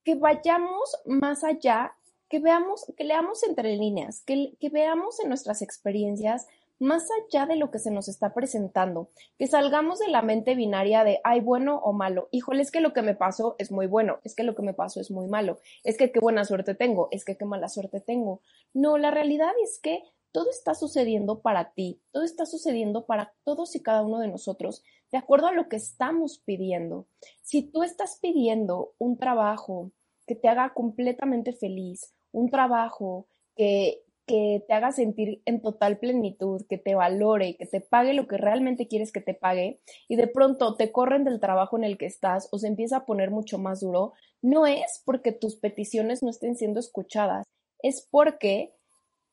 que 0.04 0.14
vayamos 0.14 0.96
más 1.04 1.42
allá, 1.42 1.96
que 2.28 2.38
veamos, 2.38 2.92
que 2.96 3.04
leamos 3.04 3.42
entre 3.42 3.76
líneas, 3.76 4.22
que, 4.22 4.56
que 4.60 4.70
veamos 4.70 5.18
en 5.20 5.28
nuestras 5.28 5.60
experiencias 5.60 6.46
más 6.78 7.08
allá 7.10 7.46
de 7.46 7.56
lo 7.56 7.70
que 7.70 7.78
se 7.78 7.90
nos 7.90 8.08
está 8.08 8.34
presentando, 8.34 9.08
que 9.38 9.46
salgamos 9.46 9.98
de 9.98 10.08
la 10.08 10.22
mente 10.22 10.54
binaria 10.54 11.04
de, 11.04 11.20
ay, 11.25 11.40
bueno 11.40 11.78
o 11.78 11.92
malo, 11.92 12.28
híjole, 12.30 12.62
es 12.62 12.70
que 12.70 12.80
lo 12.80 12.92
que 12.92 13.02
me 13.02 13.14
pasó 13.14 13.56
es 13.58 13.72
muy 13.72 13.86
bueno, 13.86 14.18
es 14.25 14.34
que 14.34 14.42
lo 14.42 14.54
que 14.54 14.62
me 14.62 14.75
pasó 14.75 15.00
es 15.00 15.10
muy 15.10 15.26
malo, 15.26 15.58
es 15.84 15.96
que 15.96 16.12
qué 16.12 16.20
buena 16.20 16.44
suerte 16.44 16.75
tengo, 16.75 17.08
es 17.10 17.25
que 17.25 17.36
qué 17.36 17.44
mala 17.44 17.68
suerte 17.68 18.00
tengo. 18.00 18.40
No, 18.75 18.98
la 18.98 19.10
realidad 19.10 19.52
es 19.64 19.78
que 19.78 20.02
todo 20.37 20.50
está 20.50 20.75
sucediendo 20.75 21.40
para 21.40 21.73
ti, 21.73 22.02
todo 22.12 22.23
está 22.23 22.45
sucediendo 22.45 23.07
para 23.07 23.33
todos 23.43 23.75
y 23.75 23.83
cada 23.83 24.02
uno 24.02 24.19
de 24.19 24.28
nosotros, 24.28 24.83
de 25.11 25.16
acuerdo 25.16 25.47
a 25.47 25.52
lo 25.52 25.71
que 25.71 25.76
estamos 25.76 26.43
pidiendo. 26.45 27.07
Si 27.40 27.62
tú 27.62 27.83
estás 27.83 28.19
pidiendo 28.21 28.93
un 28.99 29.16
trabajo 29.16 29.93
que 30.26 30.35
te 30.35 30.49
haga 30.49 30.75
completamente 30.75 31.55
feliz, 31.55 32.12
un 32.33 32.50
trabajo 32.50 33.28
que, 33.57 34.02
que 34.26 34.62
te 34.69 34.75
haga 34.75 34.93
sentir 34.93 35.40
en 35.47 35.62
total 35.62 35.99
plenitud, 35.99 36.66
que 36.69 36.76
te 36.76 36.95
valore, 36.95 37.57
que 37.57 37.64
te 37.64 37.81
pague 37.81 38.12
lo 38.12 38.28
que 38.28 38.37
realmente 38.37 38.88
quieres 38.88 39.12
que 39.12 39.23
te 39.23 39.33
pague, 39.33 39.81
y 40.07 40.16
de 40.16 40.26
pronto 40.26 40.76
te 40.76 40.93
corren 40.93 41.25
del 41.25 41.40
trabajo 41.40 41.78
en 41.78 41.85
el 41.85 41.97
que 41.97 42.05
estás 42.05 42.50
o 42.52 42.59
se 42.59 42.69
empieza 42.69 42.99
a 42.99 43.07
poner 43.07 43.31
mucho 43.31 43.57
más 43.57 43.81
duro, 43.81 44.12
no 44.43 44.66
es 44.66 45.00
porque 45.07 45.33
tus 45.33 45.57
peticiones 45.57 46.23
no 46.23 46.28
estén 46.28 46.57
siendo 46.57 46.78
escuchadas, 46.78 47.47
es 47.81 48.07
porque 48.11 48.75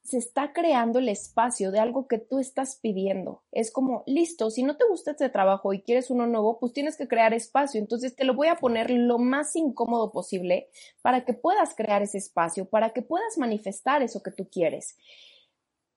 se 0.03 0.17
está 0.17 0.51
creando 0.51 0.99
el 0.99 1.07
espacio 1.07 1.71
de 1.71 1.79
algo 1.79 2.07
que 2.07 2.17
tú 2.17 2.39
estás 2.39 2.77
pidiendo. 2.81 3.41
Es 3.53 3.71
como, 3.71 4.03
listo, 4.05 4.49
si 4.49 4.61
no 4.61 4.75
te 4.75 4.85
gusta 4.85 5.11
este 5.11 5.29
trabajo 5.29 5.73
y 5.73 5.81
quieres 5.81 6.09
uno 6.09 6.27
nuevo, 6.27 6.59
pues 6.59 6.73
tienes 6.73 6.97
que 6.97 7.07
crear 7.07 7.33
espacio. 7.33 7.79
Entonces 7.79 8.13
te 8.13 8.25
lo 8.25 8.33
voy 8.33 8.47
a 8.47 8.57
poner 8.57 8.91
lo 8.91 9.17
más 9.17 9.55
incómodo 9.55 10.11
posible 10.11 10.67
para 11.01 11.23
que 11.23 11.33
puedas 11.33 11.73
crear 11.73 12.01
ese 12.01 12.17
espacio, 12.17 12.65
para 12.65 12.89
que 12.89 13.01
puedas 13.01 13.37
manifestar 13.37 14.03
eso 14.03 14.21
que 14.21 14.31
tú 14.31 14.49
quieres. 14.49 14.97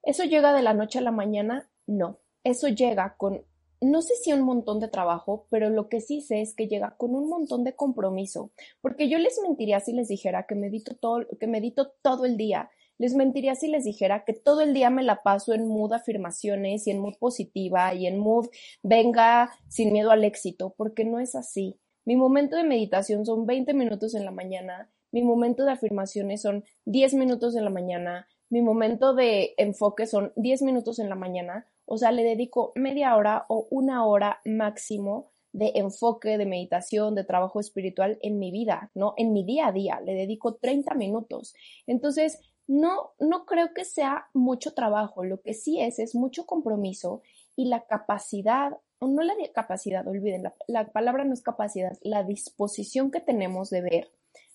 ¿Eso 0.05 0.23
llega 0.23 0.55
de 0.55 0.63
la 0.63 0.73
noche 0.73 1.01
a 1.01 1.03
la 1.03 1.11
mañana? 1.11 1.69
No. 1.87 2.21
Eso 2.45 2.69
llega 2.69 3.17
con, 3.19 3.45
no 3.81 4.03
sé 4.03 4.15
si 4.15 4.33
un 4.33 4.43
montón 4.43 4.79
de 4.79 4.87
trabajo, 4.87 5.49
pero 5.51 5.69
lo 5.69 5.89
que 5.89 6.01
sí 6.01 6.21
sé 6.21 6.43
es 6.43 6.55
que 6.55 6.69
llega 6.69 6.97
con 6.97 7.17
un 7.17 7.29
montón 7.29 7.65
de 7.65 7.75
compromiso. 7.75 8.53
Porque 8.81 9.09
yo 9.09 9.19
les 9.19 9.41
mentiría 9.43 9.81
si 9.81 9.93
les 9.93 10.07
dijera 10.07 10.47
que 10.47 10.55
medito 10.55 10.95
todo, 10.95 11.27
que 11.41 11.49
medito 11.49 11.91
todo 12.03 12.25
el 12.25 12.37
día 12.37 12.71
les 12.99 13.15
mentiría 13.15 13.55
si 13.55 13.69
les 13.69 13.85
dijera 13.85 14.25
que 14.25 14.33
todo 14.33 14.61
el 14.61 14.75
día 14.75 14.91
me 14.91 15.03
la 15.03 15.23
paso 15.23 15.53
en 15.53 15.67
mood 15.67 15.93
afirmaciones 15.93 16.87
y 16.87 16.91
en 16.91 17.01
mood 17.01 17.15
positiva 17.19 17.95
y 17.95 18.07
en 18.07 18.19
mood 18.19 18.49
venga 18.83 19.51
sin 19.69 19.93
miedo 19.93 20.11
al 20.11 20.25
éxito, 20.25 20.75
porque 20.77 21.05
no 21.05 21.19
es 21.19 21.35
así. 21.35 21.79
Mi 22.05 22.17
momento 22.17 22.57
de 22.57 22.65
meditación 22.65 23.27
son 23.27 23.47
20 23.47 23.75
minutos 23.75 24.15
en 24.15 24.25
la 24.25 24.31
mañana, 24.31 24.91
mi 25.13 25.23
momento 25.23 25.65
de 25.65 25.73
afirmaciones 25.73 26.43
son 26.43 26.65
10 26.85 27.15
minutos 27.15 27.57
en 27.57 27.65
la 27.65 27.71
mañana, 27.71 28.29
mi 28.49 28.63
momento 28.63 29.15
de 29.15 29.55
enfoque 29.57 30.07
son 30.07 30.33
10 30.37 30.63
minutos 30.63 30.99
en 30.99 31.09
la 31.09 31.17
mañana, 31.17 31.67
o 31.85 31.99
sea, 31.99 32.13
le 32.13 32.23
dedico 32.23 32.73
media 32.75 33.17
hora 33.17 33.45
o 33.49 33.67
una 33.71 34.07
hora 34.07 34.41
máximo 34.45 35.31
de 35.53 35.73
enfoque, 35.77 36.37
de 36.37 36.45
meditación, 36.45 37.15
de 37.15 37.25
trabajo 37.25 37.61
espiritual 37.61 38.19
en 38.21 38.39
mi 38.39 38.51
vida, 38.51 38.91
¿no? 38.95 39.15
En 39.17 39.33
mi 39.33 39.45
día 39.45 39.69
a 39.69 39.73
día, 39.73 40.01
le 40.01 40.15
dedico 40.15 40.57
30 40.57 40.95
minutos. 40.95 41.55
Entonces, 41.87 42.41
no, 42.67 43.13
no 43.19 43.47
creo 43.47 43.73
que 43.75 43.85
sea 43.85 44.29
mucho 44.35 44.75
trabajo, 44.75 45.25
lo 45.25 45.41
que 45.41 45.55
sí 45.55 45.81
es, 45.81 45.99
es 45.99 46.15
mucho 46.15 46.47
compromiso 46.47 47.23
y 47.55 47.67
la 47.67 47.87
capacidad, 47.87 48.73
no 49.01 49.23
la 49.23 49.35
capacidad, 49.55 50.07
olviden, 50.07 50.43
la, 50.43 50.55
la 50.67 50.93
palabra 50.93 51.25
no 51.25 51.33
es 51.33 51.43
capacidad, 51.43 51.97
la 52.03 52.25
disposición 52.25 53.11
que 53.11 53.21
tenemos 53.21 53.71
de 53.71 53.83
ver 53.83 54.11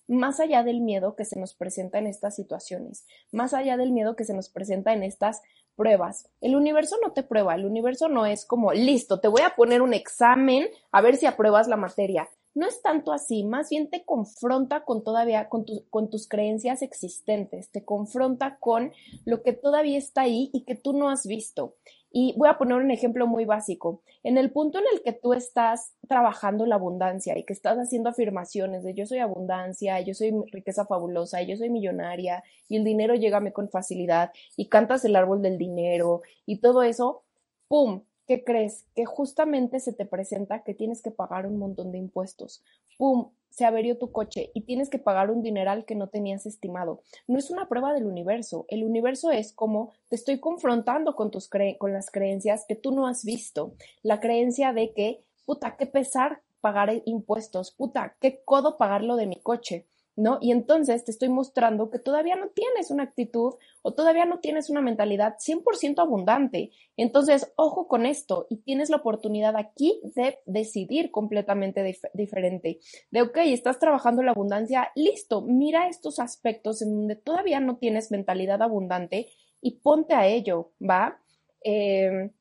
más 0.07 0.39
allá 0.39 0.63
del 0.63 0.81
miedo 0.81 1.15
que 1.15 1.25
se 1.25 1.39
nos 1.39 1.53
presenta 1.53 1.97
en 1.97 2.07
estas 2.07 2.35
situaciones, 2.35 3.05
más 3.31 3.53
allá 3.53 3.77
del 3.77 3.91
miedo 3.91 4.15
que 4.15 4.25
se 4.25 4.33
nos 4.33 4.49
presenta 4.49 4.93
en 4.93 5.03
estas 5.03 5.41
pruebas. 5.75 6.29
El 6.41 6.55
universo 6.55 6.97
no 7.01 7.13
te 7.13 7.23
prueba, 7.23 7.55
el 7.55 7.65
universo 7.65 8.09
no 8.09 8.25
es 8.25 8.45
como, 8.45 8.73
listo, 8.73 9.21
te 9.21 9.29
voy 9.29 9.41
a 9.41 9.55
poner 9.55 9.81
un 9.81 9.93
examen 9.93 10.67
a 10.91 11.01
ver 11.01 11.15
si 11.15 11.27
apruebas 11.27 11.67
la 11.67 11.77
materia 11.77 12.27
no 12.53 12.67
es 12.67 12.81
tanto 12.81 13.13
así, 13.13 13.43
más 13.43 13.69
bien 13.69 13.89
te 13.89 14.03
confronta 14.03 14.83
con 14.83 15.03
todavía, 15.03 15.47
con, 15.47 15.65
tus 16.09 16.27
creencias 16.27 16.81
existentes, 16.81 17.71
te 17.71 17.85
confronta 17.85 18.57
con 18.59 18.91
lo 19.25 19.41
que 19.41 19.53
todavía 19.53 19.97
está 19.97 20.21
ahí 20.21 20.49
y 20.53 20.63
que 20.65 20.75
tú 20.75 20.93
no 20.93 21.09
has 21.09 21.25
visto. 21.25 21.75
Y 22.13 22.35
voy 22.37 22.49
a 22.49 22.57
poner 22.57 22.75
un 22.75 22.91
ejemplo 22.91 23.25
muy 23.25 23.45
básico. 23.45 24.01
En 24.21 24.37
el 24.37 24.51
punto 24.51 24.79
en 24.79 24.85
el 24.91 25.01
que 25.01 25.13
tú 25.13 25.31
estás 25.31 25.93
trabajando 26.09 26.65
la 26.65 26.75
abundancia 26.75 27.37
y 27.37 27.45
que 27.45 27.53
estás 27.53 27.77
haciendo 27.77 28.09
afirmaciones 28.09 28.83
de 28.83 28.93
yo 28.93 29.05
soy 29.05 29.19
abundancia, 29.19 30.01
yo 30.01 30.13
soy 30.13 30.33
riqueza 30.51 30.85
fabulosa, 30.85 31.41
yo 31.41 31.55
soy 31.55 31.69
millonaria 31.69 32.43
y 32.67 32.75
el 32.75 32.83
dinero 32.83 33.15
llega 33.15 33.41
con 33.53 33.69
facilidad 33.69 34.31
y 34.57 34.67
cantas 34.67 35.05
el 35.05 35.15
árbol 35.15 35.41
del 35.41 35.57
dinero 35.57 36.21
y 36.45 36.59
todo 36.59 36.83
eso, 36.83 37.23
¡pum! 37.69 38.03
¿Qué 38.31 38.45
crees? 38.45 38.85
Que 38.95 39.03
justamente 39.03 39.81
se 39.81 39.91
te 39.91 40.05
presenta 40.05 40.63
que 40.63 40.73
tienes 40.73 41.01
que 41.01 41.11
pagar 41.11 41.45
un 41.45 41.57
montón 41.57 41.91
de 41.91 41.97
impuestos. 41.97 42.63
¡Pum! 42.97 43.31
Se 43.49 43.65
averió 43.65 43.97
tu 43.97 44.13
coche 44.13 44.51
y 44.53 44.61
tienes 44.61 44.89
que 44.89 44.99
pagar 44.99 45.29
un 45.29 45.41
dineral 45.41 45.83
que 45.83 45.95
no 45.95 46.07
tenías 46.07 46.45
estimado. 46.45 47.01
No 47.27 47.37
es 47.37 47.51
una 47.51 47.67
prueba 47.67 47.93
del 47.93 48.05
universo. 48.05 48.63
El 48.69 48.85
universo 48.85 49.31
es 49.31 49.51
como 49.51 49.91
te 50.07 50.15
estoy 50.15 50.39
confrontando 50.39 51.17
con, 51.17 51.29
tus 51.29 51.49
con 51.77 51.91
las 51.91 52.09
creencias 52.09 52.63
que 52.65 52.75
tú 52.75 52.93
no 52.93 53.05
has 53.05 53.25
visto. 53.25 53.73
La 54.01 54.21
creencia 54.21 54.71
de 54.71 54.93
que, 54.93 55.25
puta, 55.45 55.75
qué 55.75 55.85
pesar 55.85 56.41
pagar 56.61 56.89
impuestos. 57.03 57.71
Puta, 57.71 58.15
qué 58.21 58.41
codo 58.45 58.77
pagarlo 58.77 59.17
de 59.17 59.27
mi 59.27 59.41
coche. 59.41 59.87
¿No? 60.15 60.39
Y 60.41 60.51
entonces 60.51 61.03
te 61.05 61.11
estoy 61.11 61.29
mostrando 61.29 61.89
que 61.89 61.99
todavía 61.99 62.35
no 62.35 62.49
tienes 62.49 62.91
una 62.91 63.03
actitud 63.03 63.53
o 63.81 63.93
todavía 63.93 64.25
no 64.25 64.39
tienes 64.39 64.69
una 64.69 64.81
mentalidad 64.81 65.37
100% 65.37 65.99
abundante. 65.99 66.71
Entonces, 66.97 67.51
ojo 67.55 67.87
con 67.87 68.05
esto 68.05 68.45
y 68.49 68.57
tienes 68.57 68.89
la 68.89 68.97
oportunidad 68.97 69.55
aquí 69.55 70.01
de 70.15 70.39
decidir 70.45 71.11
completamente 71.11 71.97
diferente. 72.13 72.79
De, 73.09 73.21
ok, 73.21 73.37
estás 73.45 73.79
trabajando 73.79 74.21
la 74.21 74.31
abundancia, 74.31 74.91
listo, 74.95 75.41
mira 75.41 75.87
estos 75.87 76.19
aspectos 76.19 76.81
en 76.81 76.95
donde 76.95 77.15
todavía 77.15 77.59
no 77.59 77.77
tienes 77.77 78.11
mentalidad 78.11 78.61
abundante 78.61 79.29
y 79.61 79.77
ponte 79.77 80.13
a 80.13 80.27
ello, 80.27 80.71
¿va? 80.81 81.19
Em, 81.61 82.31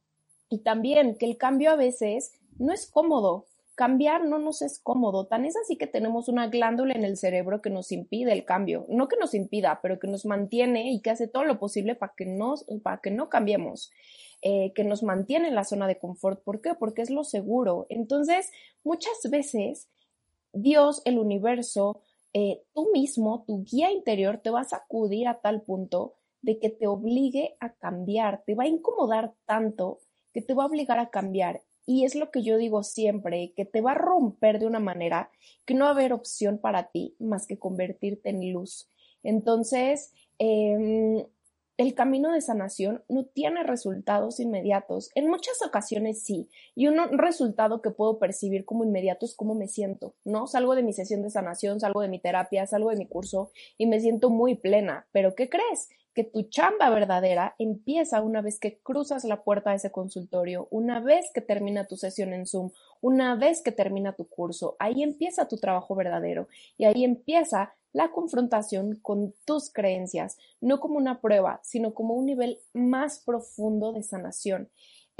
y 0.49 0.59
también 0.59 1.17
que 1.17 1.27
el 1.27 1.37
cambio 1.37 1.71
a 1.71 1.77
veces 1.77 2.33
no 2.59 2.73
es 2.73 2.91
cómodo, 2.91 3.47
cambiar 3.81 4.27
no 4.27 4.39
nos 4.39 4.61
es 4.61 4.79
cómodo. 4.79 5.27
Tan 5.27 5.47
es 5.47 5.57
así 5.57 5.77
que 5.79 5.87
tenemos 5.87 6.29
una 6.29 6.49
glándula 6.49 6.93
en 6.93 7.03
el 7.03 7.17
cerebro 7.17 7.63
que 7.63 7.71
nos 7.71 7.93
impide 7.93 8.31
el 8.35 8.45
cambio. 8.45 8.85
No 8.91 9.09
que 9.09 9.17
nos 9.17 9.33
impida, 9.33 9.81
pero 9.83 9.99
que 9.99 10.07
nos 10.07 10.27
mantiene 10.27 10.93
y 10.93 11.01
que 11.01 11.09
hace 11.09 11.29
todo 11.29 11.45
lo 11.45 11.59
posible 11.59 11.95
para 11.95 12.13
que, 12.15 12.27
para 12.83 13.01
que 13.01 13.11
no 13.11 13.31
cambiemos. 13.31 13.91
Eh, 14.43 14.75
que 14.75 14.85
nos 14.85 15.03
mantiene 15.03 15.49
en 15.49 15.55
la 15.55 15.65
zona 15.65 15.89
de 15.89 15.97
confort. 15.97 16.45
¿Por 16.45 16.61
qué? 16.61 16.75
Porque 16.75 17.01
es 17.01 17.09
lo 17.09 17.25
seguro. 17.25 17.87
Entonces, 17.89 18.51
muchas 18.85 19.19
veces 19.31 19.89
Dios, 20.53 21.01
el 21.07 21.19
universo, 21.19 22.03
eh, 22.35 22.61
tú 22.75 22.91
mismo, 22.93 23.45
tu 23.47 23.65
guía 23.65 23.91
interior, 23.91 24.43
te 24.45 24.51
vas 24.51 24.75
a 24.75 24.85
acudir 24.85 25.27
a 25.27 25.41
tal 25.41 25.63
punto 25.63 26.17
de 26.43 26.59
que 26.59 26.69
te 26.69 26.87
obligue 26.87 27.57
a 27.61 27.73
cambiar, 27.73 28.43
te 28.45 28.55
va 28.55 28.65
a 28.65 28.69
incomodar 28.69 29.33
tanto 29.47 30.01
que 30.35 30.43
te 30.43 30.53
va 30.53 30.65
a 30.65 30.67
obligar 30.67 30.99
a 30.99 31.09
cambiar 31.09 31.63
y 31.91 32.05
es 32.05 32.15
lo 32.15 32.31
que 32.31 32.43
yo 32.43 32.57
digo 32.57 32.85
siempre, 32.85 33.53
que 33.57 33.65
te 33.65 33.81
va 33.81 33.91
a 33.91 33.99
romper 33.99 34.61
de 34.61 34.67
una 34.67 34.79
manera 34.79 35.29
que 35.67 35.75
no 35.75 35.87
va 35.87 35.91
a 35.91 35.95
haber 35.95 36.13
opción 36.13 36.59
para 36.59 36.93
ti 36.93 37.17
más 37.19 37.49
que 37.49 37.59
convertirte 37.59 38.31
en 38.31 38.53
luz. 38.53 38.89
Entonces, 39.25 40.13
em, 40.39 41.27
el 41.79 41.95
camino 41.95 42.31
de 42.31 42.43
sanación 42.43 43.03
no 43.09 43.25
tiene 43.25 43.65
resultados 43.65 44.39
inmediatos. 44.39 45.11
En 45.17 45.29
muchas 45.29 45.67
ocasiones 45.67 46.23
sí. 46.23 46.49
Y 46.77 46.87
un 46.87 47.19
resultado 47.19 47.83
que 47.83 47.91
puedo 47.91 48.21
percibir 48.21 48.65
como 48.65 48.85
inmediato 48.85 49.27
es 49.27 49.35
cómo 49.35 49.57
me 49.57 49.67
siento, 49.67 50.15
¿no? 50.25 50.47
Salgo 50.47 50.77
de 50.77 50.85
mi 50.85 50.93
sesión 50.93 51.23
de 51.23 51.31
sanación, 51.31 51.81
salgo 51.81 52.03
de 52.03 52.09
mi 52.09 52.21
terapia, 52.21 52.69
salgo 52.69 52.91
de 52.91 52.99
mi 52.99 53.09
curso 53.09 53.51
y 53.79 53.87
me 53.87 53.99
siento 53.99 54.31
muy 54.31 54.55
plena. 54.55 55.09
Pero 55.11 55.35
¿qué 55.35 55.49
crees? 55.49 55.89
Que 56.15 56.25
tu 56.25 56.43
chamba 56.43 56.91
verdadera 56.91 57.55
empieza 57.59 58.21
una 58.21 58.43
vez 58.43 58.59
que 58.59 58.79
cruzas 58.79 59.25
la 59.25 59.43
puerta 59.43 59.71
de 59.71 59.77
ese 59.77 59.93
consultorio, 59.93 60.69
una 60.71 61.01
vez 61.01 61.31
que 61.33 61.41
termina 61.41 61.87
tu 61.87 61.97
sesión 61.97 62.33
en 62.33 62.47
Zoom, 62.47 62.71
una 63.01 63.37
vez 63.37 63.63
que 63.63 63.73
termina 63.73 64.15
tu 64.15 64.29
curso. 64.29 64.77
Ahí 64.79 65.03
empieza 65.03 65.49
tu 65.49 65.57
trabajo 65.57 65.95
verdadero 65.95 66.49
y 66.77 66.85
ahí 66.85 67.05
empieza 67.05 67.75
la 67.93 68.13
confrontación 68.13 68.97
con 68.97 69.35
tus 69.45 69.73
creencias, 69.73 70.39
no 70.61 70.81
como 70.81 70.97
una 70.97 71.21
prueba, 71.21 71.61
sino 71.63 71.95
como 71.95 72.15
un 72.15 72.27
nivel 72.27 72.61
más 72.73 73.21
profundo 73.21 73.93
de 73.93 74.03
sanación. 74.03 74.69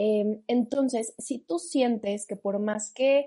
Em, 0.03 0.41
entonces, 0.47 1.13
si 1.19 1.41
tú 1.41 1.59
sientes 1.59 2.27
que 2.27 2.35
por 2.35 2.59
más 2.59 2.91
que 2.91 3.27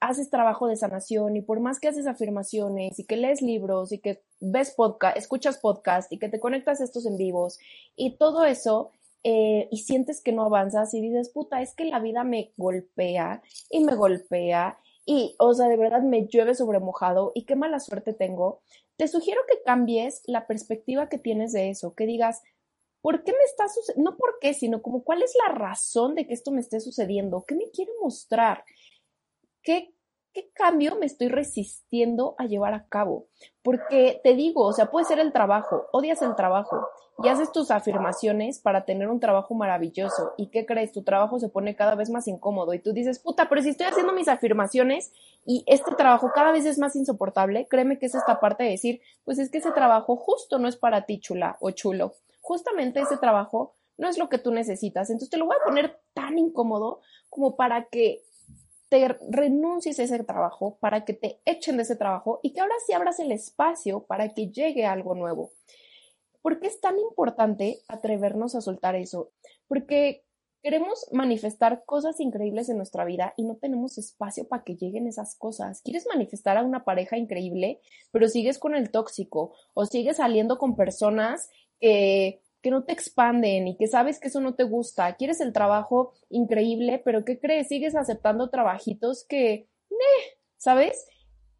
haces 0.00 0.30
trabajo 0.30 0.66
de 0.66 0.74
sanación 0.76 1.36
y 1.36 1.42
por 1.42 1.60
más 1.60 1.78
que 1.78 1.88
haces 1.88 2.06
afirmaciones 2.06 2.98
y 2.98 3.04
que 3.04 3.18
lees 3.18 3.42
libros 3.42 3.92
y 3.92 3.98
que 3.98 4.22
ves 4.40 4.70
podcast, 4.70 5.18
escuchas 5.18 5.58
podcast 5.58 6.10
y 6.10 6.18
que 6.18 6.30
te 6.30 6.40
conectas 6.40 6.80
a 6.80 6.84
estos 6.84 7.04
en 7.04 7.18
vivos 7.18 7.58
y 7.96 8.16
todo 8.16 8.46
eso, 8.46 8.92
eh, 9.24 9.68
y 9.70 9.76
sientes 9.76 10.22
que 10.22 10.32
no 10.32 10.44
avanzas 10.44 10.94
y 10.94 11.02
dices, 11.02 11.28
puta, 11.28 11.60
es 11.60 11.74
que 11.74 11.84
la 11.84 11.98
vida 11.98 12.24
me 12.24 12.50
golpea 12.56 13.42
y 13.68 13.84
me 13.84 13.94
golpea 13.94 14.78
y, 15.04 15.34
o 15.38 15.52
sea, 15.52 15.68
de 15.68 15.76
verdad 15.76 16.00
me 16.00 16.28
llueve 16.28 16.54
sobre 16.54 16.80
mojado 16.80 17.32
y 17.34 17.44
qué 17.44 17.56
mala 17.56 17.78
suerte 17.78 18.14
tengo, 18.14 18.62
te 18.96 19.06
sugiero 19.06 19.42
que 19.50 19.62
cambies 19.66 20.22
la 20.24 20.46
perspectiva 20.46 21.10
que 21.10 21.18
tienes 21.18 21.52
de 21.52 21.68
eso, 21.68 21.94
que 21.94 22.06
digas, 22.06 22.42
¿por 23.06 23.22
qué 23.22 23.30
me 23.30 23.44
está 23.44 23.68
sucediendo? 23.68 24.10
No 24.10 24.16
por 24.16 24.40
qué, 24.40 24.52
sino 24.52 24.82
como 24.82 25.04
cuál 25.04 25.22
es 25.22 25.32
la 25.46 25.54
razón 25.54 26.16
de 26.16 26.26
que 26.26 26.34
esto 26.34 26.50
me 26.50 26.60
esté 26.60 26.80
sucediendo, 26.80 27.44
qué 27.46 27.54
me 27.54 27.70
quiere 27.70 27.92
mostrar, 28.02 28.64
qué 29.62 29.94
¿qué 30.36 30.50
cambio 30.52 30.96
me 30.96 31.06
estoy 31.06 31.28
resistiendo 31.28 32.34
a 32.36 32.44
llevar 32.44 32.74
a 32.74 32.88
cabo? 32.88 33.28
Porque 33.62 34.20
te 34.22 34.34
digo, 34.34 34.64
o 34.64 34.72
sea, 34.74 34.90
puede 34.90 35.06
ser 35.06 35.18
el 35.18 35.32
trabajo, 35.32 35.86
odias 35.92 36.20
el 36.20 36.34
trabajo 36.34 36.88
y 37.24 37.28
haces 37.28 37.52
tus 37.52 37.70
afirmaciones 37.70 38.58
para 38.58 38.84
tener 38.84 39.08
un 39.08 39.18
trabajo 39.18 39.54
maravilloso. 39.54 40.34
¿Y 40.36 40.48
qué 40.48 40.66
crees? 40.66 40.92
Tu 40.92 41.04
trabajo 41.04 41.38
se 41.38 41.48
pone 41.48 41.74
cada 41.74 41.94
vez 41.94 42.10
más 42.10 42.28
incómodo 42.28 42.74
y 42.74 42.80
tú 42.80 42.92
dices, 42.92 43.18
puta, 43.18 43.48
pero 43.48 43.62
si 43.62 43.70
estoy 43.70 43.86
haciendo 43.86 44.12
mis 44.12 44.28
afirmaciones 44.28 45.10
y 45.46 45.64
este 45.66 45.94
trabajo 45.94 46.32
cada 46.34 46.52
vez 46.52 46.66
es 46.66 46.76
más 46.78 46.96
insoportable, 46.96 47.66
créeme 47.70 47.98
que 47.98 48.04
es 48.04 48.14
esta 48.14 48.38
parte 48.38 48.64
de 48.64 48.70
decir, 48.70 49.00
pues 49.24 49.38
es 49.38 49.48
que 49.48 49.58
ese 49.58 49.70
trabajo 49.70 50.16
justo 50.16 50.58
no 50.58 50.68
es 50.68 50.76
para 50.76 51.06
ti, 51.06 51.18
chula 51.18 51.56
o 51.60 51.70
chulo. 51.70 52.12
Justamente 52.46 53.00
ese 53.00 53.16
trabajo 53.16 53.74
no 53.98 54.08
es 54.08 54.18
lo 54.18 54.28
que 54.28 54.38
tú 54.38 54.52
necesitas. 54.52 55.10
Entonces 55.10 55.30
te 55.30 55.36
lo 55.36 55.46
voy 55.46 55.56
a 55.60 55.64
poner 55.64 55.98
tan 56.14 56.38
incómodo 56.38 57.00
como 57.28 57.56
para 57.56 57.86
que 57.86 58.22
te 58.88 59.08
renuncies 59.30 59.98
a 59.98 60.04
ese 60.04 60.22
trabajo, 60.22 60.78
para 60.78 61.04
que 61.04 61.12
te 61.12 61.40
echen 61.44 61.76
de 61.76 61.82
ese 61.82 61.96
trabajo 61.96 62.38
y 62.44 62.52
que 62.52 62.60
ahora 62.60 62.76
sí 62.86 62.92
abras 62.92 63.18
el 63.18 63.32
espacio 63.32 64.04
para 64.06 64.28
que 64.28 64.52
llegue 64.52 64.86
algo 64.86 65.16
nuevo. 65.16 65.50
¿Por 66.40 66.60
qué 66.60 66.68
es 66.68 66.80
tan 66.80 67.00
importante 67.00 67.80
atrevernos 67.88 68.54
a 68.54 68.60
soltar 68.60 68.94
eso? 68.94 69.32
Porque 69.66 70.24
queremos 70.62 71.06
manifestar 71.10 71.84
cosas 71.84 72.20
increíbles 72.20 72.68
en 72.68 72.76
nuestra 72.76 73.04
vida 73.04 73.34
y 73.36 73.42
no 73.42 73.56
tenemos 73.56 73.98
espacio 73.98 74.46
para 74.46 74.62
que 74.62 74.76
lleguen 74.76 75.08
esas 75.08 75.34
cosas. 75.34 75.82
Quieres 75.82 76.06
manifestar 76.06 76.56
a 76.56 76.62
una 76.62 76.84
pareja 76.84 77.16
increíble, 77.16 77.80
pero 78.12 78.28
sigues 78.28 78.60
con 78.60 78.76
el 78.76 78.92
tóxico 78.92 79.52
o 79.74 79.86
sigues 79.86 80.18
saliendo 80.18 80.58
con 80.58 80.76
personas 80.76 81.50
que 81.80 82.70
no 82.70 82.84
te 82.84 82.92
expanden 82.92 83.68
y 83.68 83.76
que 83.76 83.86
sabes 83.86 84.18
que 84.18 84.28
eso 84.28 84.40
no 84.40 84.54
te 84.54 84.64
gusta. 84.64 85.14
Quieres 85.16 85.40
el 85.40 85.52
trabajo 85.52 86.12
increíble, 86.30 87.00
pero 87.04 87.24
¿qué 87.24 87.38
crees? 87.38 87.68
Sigues 87.68 87.94
aceptando 87.94 88.50
trabajitos 88.50 89.24
que, 89.28 89.68
¿sabes? 90.56 91.06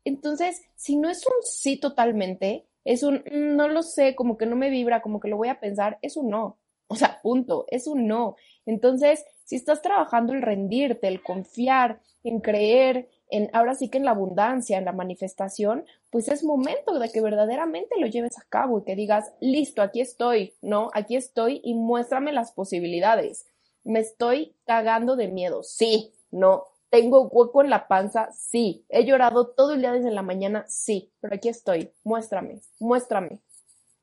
Entonces, 0.04 0.62
si 0.74 0.96
no 0.96 1.08
es 1.08 1.26
un 1.26 1.34
sí 1.42 1.78
totalmente, 1.78 2.66
es 2.84 3.02
un 3.02 3.16
mm, 3.16 3.56
no 3.56 3.68
lo 3.68 3.82
sé, 3.82 4.14
como 4.14 4.36
que 4.36 4.46
no 4.46 4.56
me 4.56 4.70
vibra, 4.70 5.02
como 5.02 5.20
que 5.20 5.28
lo 5.28 5.36
voy 5.36 5.48
a 5.48 5.60
pensar, 5.60 5.98
es 6.02 6.16
un 6.16 6.30
no. 6.30 6.58
O 6.88 6.94
sea, 6.94 7.20
punto, 7.20 7.66
es 7.68 7.88
un 7.88 8.06
no. 8.06 8.36
Entonces, 8.64 9.24
si 9.44 9.56
estás 9.56 9.82
trabajando 9.82 10.32
el 10.32 10.42
rendirte, 10.42 11.08
el 11.08 11.22
confiar, 11.22 12.00
en 12.22 12.40
creer, 12.40 13.08
ahora 13.52 13.74
sí 13.74 13.88
que 13.88 13.98
en 13.98 14.04
la 14.04 14.12
abundancia, 14.12 14.78
en 14.78 14.84
la 14.84 14.92
manifestación, 14.92 15.84
pues 16.10 16.28
es 16.28 16.44
momento 16.44 16.98
de 16.98 17.10
que 17.10 17.20
verdaderamente 17.20 17.98
lo 17.98 18.06
lleves 18.06 18.38
a 18.38 18.46
cabo 18.48 18.78
y 18.78 18.84
que 18.84 18.96
digas, 18.96 19.32
listo, 19.40 19.82
aquí 19.82 20.00
estoy, 20.00 20.54
¿no? 20.62 20.90
Aquí 20.94 21.16
estoy 21.16 21.60
y 21.64 21.74
muéstrame 21.74 22.32
las 22.32 22.52
posibilidades. 22.52 23.46
Me 23.84 24.00
estoy 24.00 24.54
cagando 24.64 25.16
de 25.16 25.28
miedo, 25.28 25.62
sí, 25.62 26.12
no. 26.30 26.64
Tengo 26.88 27.26
hueco 27.28 27.62
en 27.62 27.70
la 27.70 27.88
panza, 27.88 28.30
sí. 28.32 28.84
He 28.88 29.04
llorado 29.04 29.48
todo 29.48 29.72
el 29.72 29.80
día 29.80 29.92
desde 29.92 30.12
la 30.12 30.22
mañana, 30.22 30.64
sí. 30.68 31.12
Pero 31.20 31.34
aquí 31.34 31.48
estoy, 31.48 31.90
muéstrame, 32.04 32.60
muéstrame. 32.78 33.40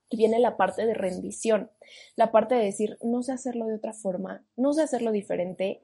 Y 0.10 0.18
viene 0.18 0.40
la 0.40 0.58
parte 0.58 0.86
de 0.86 0.94
rendición, 0.94 1.72
la 2.16 2.32
parte 2.32 2.56
de 2.56 2.66
decir, 2.66 2.98
no 3.02 3.24
sé 3.24 3.32
hacerlo 3.32 3.66
de 3.66 3.76
otra 3.76 3.94
forma, 3.94 4.46
no 4.56 4.74
sé 4.74 4.84
hacerlo 4.84 5.12
diferente, 5.12 5.82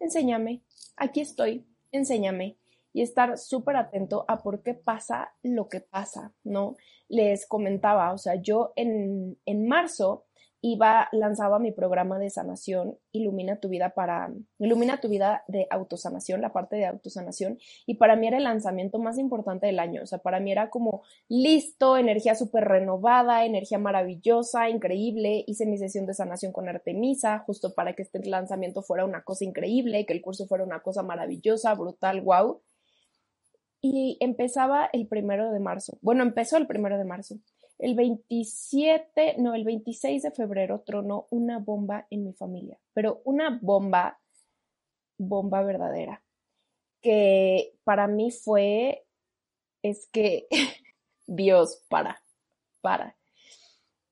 enséñame, 0.00 0.62
aquí 0.96 1.20
estoy, 1.20 1.64
enséñame 1.92 2.56
y 2.92 3.02
estar 3.02 3.38
súper 3.38 3.76
atento 3.76 4.24
a 4.28 4.42
por 4.42 4.62
qué 4.62 4.74
pasa 4.74 5.34
lo 5.42 5.68
que 5.68 5.80
pasa, 5.80 6.34
¿no? 6.44 6.76
Les 7.08 7.46
comentaba, 7.46 8.12
o 8.12 8.18
sea, 8.18 8.36
yo 8.36 8.72
en, 8.76 9.38
en 9.46 9.68
marzo 9.68 10.26
iba, 10.60 11.08
lanzaba 11.12 11.58
mi 11.58 11.72
programa 11.72 12.18
de 12.18 12.30
sanación, 12.30 12.98
Ilumina 13.12 13.60
tu 13.60 13.68
vida 13.68 13.90
para, 13.90 14.32
Ilumina 14.58 15.00
tu 15.00 15.08
vida 15.08 15.44
de 15.46 15.66
autosanación, 15.70 16.40
la 16.40 16.52
parte 16.52 16.76
de 16.76 16.86
autosanación, 16.86 17.58
y 17.86 17.94
para 17.94 18.16
mí 18.16 18.26
era 18.26 18.38
el 18.38 18.44
lanzamiento 18.44 18.98
más 18.98 19.18
importante 19.18 19.66
del 19.66 19.78
año, 19.78 20.02
o 20.02 20.06
sea, 20.06 20.18
para 20.18 20.40
mí 20.40 20.50
era 20.50 20.70
como 20.70 21.02
listo, 21.28 21.96
energía 21.96 22.34
súper 22.34 22.64
renovada, 22.64 23.44
energía 23.44 23.78
maravillosa, 23.78 24.68
increíble, 24.68 25.44
hice 25.46 25.66
mi 25.66 25.78
sesión 25.78 26.06
de 26.06 26.14
sanación 26.14 26.52
con 26.52 26.68
Artemisa, 26.68 27.38
justo 27.46 27.74
para 27.74 27.94
que 27.94 28.02
este 28.02 28.24
lanzamiento 28.24 28.82
fuera 28.82 29.04
una 29.04 29.22
cosa 29.22 29.44
increíble, 29.44 30.06
que 30.06 30.12
el 30.12 30.22
curso 30.22 30.46
fuera 30.46 30.64
una 30.64 30.80
cosa 30.80 31.02
maravillosa, 31.02 31.74
brutal, 31.74 32.20
wow, 32.22 32.60
y 33.80 34.16
empezaba 34.20 34.88
el 34.92 35.06
primero 35.06 35.52
de 35.52 35.60
marzo. 35.60 35.98
Bueno, 36.00 36.22
empezó 36.22 36.56
el 36.56 36.66
primero 36.66 36.98
de 36.98 37.04
marzo. 37.04 37.36
El 37.78 37.94
27, 37.94 39.36
no, 39.38 39.54
el 39.54 39.64
26 39.64 40.22
de 40.22 40.30
febrero 40.32 40.82
tronó 40.84 41.28
una 41.30 41.58
bomba 41.58 42.06
en 42.10 42.24
mi 42.24 42.32
familia, 42.32 42.78
pero 42.92 43.22
una 43.24 43.58
bomba, 43.62 44.18
bomba 45.16 45.62
verdadera, 45.62 46.24
que 47.00 47.74
para 47.84 48.08
mí 48.08 48.32
fue, 48.32 49.06
es 49.82 50.08
que, 50.08 50.48
Dios, 51.28 51.84
para, 51.88 52.20
para. 52.80 53.16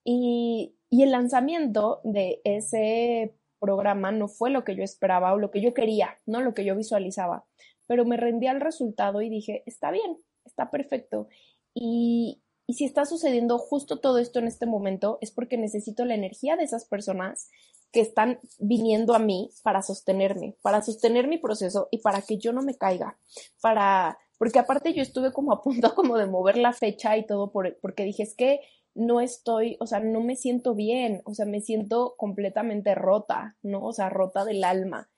Y, 0.04 0.76
y 0.88 1.02
el 1.02 1.10
lanzamiento 1.10 2.00
de 2.04 2.40
ese 2.44 3.34
programa 3.58 4.12
no 4.12 4.28
fue 4.28 4.50
lo 4.50 4.62
que 4.62 4.76
yo 4.76 4.84
esperaba 4.84 5.32
o 5.32 5.38
lo 5.38 5.50
que 5.50 5.60
yo 5.60 5.74
quería, 5.74 6.20
no 6.24 6.40
lo 6.40 6.54
que 6.54 6.64
yo 6.64 6.76
visualizaba 6.76 7.46
pero 7.86 8.04
me 8.04 8.16
rendí 8.16 8.46
al 8.46 8.60
resultado 8.60 9.22
y 9.22 9.28
dije, 9.28 9.62
está 9.66 9.90
bien, 9.90 10.18
está 10.44 10.70
perfecto. 10.70 11.28
Y, 11.74 12.42
y 12.66 12.74
si 12.74 12.84
está 12.84 13.04
sucediendo 13.04 13.58
justo 13.58 13.98
todo 13.98 14.18
esto 14.18 14.38
en 14.38 14.46
este 14.46 14.66
momento, 14.66 15.18
es 15.20 15.30
porque 15.30 15.56
necesito 15.56 16.04
la 16.04 16.14
energía 16.14 16.56
de 16.56 16.64
esas 16.64 16.84
personas 16.84 17.50
que 17.92 18.00
están 18.00 18.40
viniendo 18.58 19.14
a 19.14 19.18
mí 19.18 19.50
para 19.62 19.82
sostenerme, 19.82 20.56
para 20.62 20.82
sostener 20.82 21.28
mi 21.28 21.38
proceso 21.38 21.88
y 21.90 21.98
para 21.98 22.22
que 22.22 22.38
yo 22.38 22.52
no 22.52 22.62
me 22.62 22.76
caiga, 22.76 23.18
para, 23.60 24.18
porque 24.38 24.58
aparte 24.58 24.92
yo 24.92 25.02
estuve 25.02 25.32
como 25.32 25.52
a 25.52 25.62
punto 25.62 25.94
como 25.94 26.16
de 26.18 26.26
mover 26.26 26.58
la 26.58 26.72
fecha 26.72 27.16
y 27.16 27.26
todo 27.26 27.50
por, 27.52 27.78
porque 27.80 28.04
dije, 28.04 28.22
es 28.22 28.34
que 28.34 28.60
no 28.94 29.20
estoy, 29.20 29.76
o 29.80 29.86
sea, 29.86 30.00
no 30.00 30.20
me 30.20 30.36
siento 30.36 30.74
bien, 30.74 31.20
o 31.24 31.34
sea, 31.34 31.46
me 31.46 31.60
siento 31.60 32.14
completamente 32.16 32.94
rota, 32.94 33.56
¿no? 33.62 33.84
O 33.84 33.92
sea, 33.92 34.08
rota 34.08 34.44
del 34.44 34.64
alma. 34.64 35.10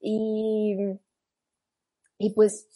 Y 0.00 0.76
y 2.18 2.30
pues 2.30 2.68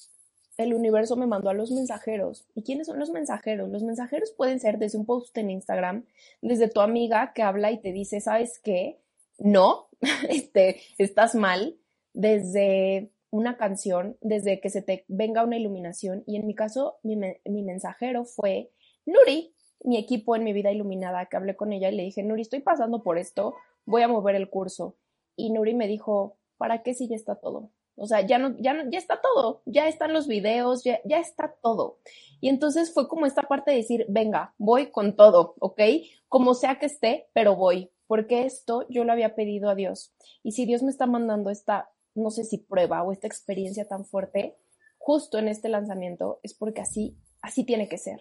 el 0.58 0.74
universo 0.74 1.16
me 1.16 1.26
mandó 1.26 1.50
a 1.50 1.54
los 1.54 1.70
mensajeros. 1.70 2.48
¿Y 2.54 2.64
quiénes 2.64 2.88
son 2.88 2.98
los 2.98 3.10
mensajeros? 3.10 3.70
Los 3.70 3.84
mensajeros 3.84 4.32
pueden 4.32 4.58
ser 4.58 4.78
desde 4.78 4.98
un 4.98 5.06
post 5.06 5.36
en 5.38 5.50
Instagram, 5.50 6.04
desde 6.42 6.68
tu 6.68 6.80
amiga 6.80 7.32
que 7.32 7.42
habla 7.42 7.70
y 7.70 7.80
te 7.80 7.92
dice, 7.92 8.20
¿sabes 8.20 8.58
qué? 8.58 8.98
No, 9.38 9.88
este, 10.28 10.80
estás 10.98 11.36
mal, 11.36 11.78
desde 12.12 13.12
una 13.30 13.56
canción, 13.56 14.16
desde 14.20 14.60
que 14.60 14.70
se 14.70 14.82
te 14.82 15.04
venga 15.06 15.44
una 15.44 15.56
iluminación. 15.56 16.24
Y 16.26 16.36
en 16.36 16.46
mi 16.46 16.54
caso, 16.56 16.98
mi, 17.04 17.16
mi 17.16 17.62
mensajero 17.62 18.24
fue 18.24 18.72
Nuri, 19.06 19.54
mi 19.84 19.96
equipo 19.96 20.34
en 20.34 20.42
mi 20.42 20.52
vida 20.52 20.72
iluminada, 20.72 21.26
que 21.26 21.36
hablé 21.36 21.54
con 21.54 21.72
ella 21.72 21.88
y 21.88 21.94
le 21.94 22.02
dije, 22.02 22.24
Nuri, 22.24 22.42
estoy 22.42 22.60
pasando 22.60 23.04
por 23.04 23.16
esto, 23.16 23.54
voy 23.86 24.02
a 24.02 24.08
mover 24.08 24.34
el 24.34 24.50
curso. 24.50 24.96
Y 25.36 25.50
Nuri 25.50 25.74
me 25.74 25.86
dijo, 25.86 26.36
¿para 26.56 26.82
qué 26.82 26.94
si 26.94 27.06
ya 27.06 27.14
está 27.14 27.36
todo? 27.36 27.70
O 27.98 28.06
sea, 28.06 28.20
ya 28.20 28.38
no, 28.38 28.56
ya 28.58 28.72
no, 28.72 28.90
ya 28.90 28.98
está 28.98 29.20
todo, 29.20 29.62
ya 29.66 29.88
están 29.88 30.12
los 30.12 30.28
videos, 30.28 30.84
ya, 30.84 31.00
ya 31.04 31.18
está 31.18 31.54
todo. 31.62 31.98
Y 32.40 32.48
entonces 32.48 32.92
fue 32.94 33.08
como 33.08 33.26
esta 33.26 33.42
parte 33.42 33.72
de 33.72 33.78
decir, 33.78 34.06
venga, 34.08 34.54
voy 34.58 34.90
con 34.90 35.16
todo, 35.16 35.54
¿ok? 35.58 35.80
Como 36.28 36.54
sea 36.54 36.78
que 36.78 36.86
esté, 36.86 37.28
pero 37.32 37.56
voy, 37.56 37.90
porque 38.06 38.44
esto 38.44 38.86
yo 38.88 39.04
lo 39.04 39.12
había 39.12 39.34
pedido 39.34 39.68
a 39.68 39.74
Dios. 39.74 40.14
Y 40.42 40.52
si 40.52 40.64
Dios 40.64 40.82
me 40.82 40.90
está 40.90 41.06
mandando 41.06 41.50
esta, 41.50 41.90
no 42.14 42.30
sé 42.30 42.44
si 42.44 42.58
prueba 42.58 43.02
o 43.02 43.12
esta 43.12 43.26
experiencia 43.26 43.88
tan 43.88 44.04
fuerte, 44.04 44.56
justo 44.98 45.38
en 45.38 45.48
este 45.48 45.68
lanzamiento, 45.68 46.38
es 46.42 46.54
porque 46.54 46.80
así, 46.80 47.16
así 47.42 47.64
tiene 47.64 47.88
que 47.88 47.98
ser. 47.98 48.20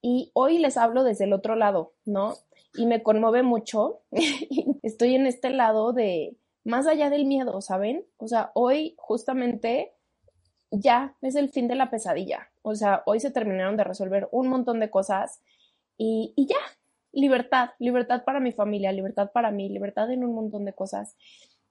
Y 0.00 0.30
hoy 0.34 0.58
les 0.58 0.76
hablo 0.76 1.02
desde 1.02 1.24
el 1.24 1.32
otro 1.32 1.56
lado, 1.56 1.94
¿no? 2.04 2.34
Y 2.74 2.86
me 2.86 3.02
conmueve 3.02 3.42
mucho. 3.42 4.02
Estoy 4.82 5.14
en 5.16 5.26
este 5.26 5.50
lado 5.50 5.92
de, 5.92 6.36
más 6.68 6.86
allá 6.86 7.08
del 7.08 7.24
miedo, 7.24 7.60
¿saben? 7.62 8.04
O 8.18 8.28
sea, 8.28 8.50
hoy 8.54 8.94
justamente 8.98 9.94
ya 10.70 11.16
es 11.22 11.34
el 11.34 11.48
fin 11.48 11.66
de 11.66 11.74
la 11.74 11.90
pesadilla. 11.90 12.50
O 12.60 12.74
sea, 12.74 13.02
hoy 13.06 13.20
se 13.20 13.30
terminaron 13.30 13.78
de 13.78 13.84
resolver 13.84 14.28
un 14.32 14.48
montón 14.48 14.78
de 14.78 14.90
cosas 14.90 15.40
y, 15.96 16.34
y 16.36 16.46
ya, 16.46 16.58
libertad, 17.10 17.70
libertad 17.78 18.22
para 18.24 18.38
mi 18.38 18.52
familia, 18.52 18.92
libertad 18.92 19.30
para 19.32 19.50
mí, 19.50 19.70
libertad 19.70 20.10
en 20.12 20.24
un 20.24 20.34
montón 20.34 20.66
de 20.66 20.74
cosas. 20.74 21.16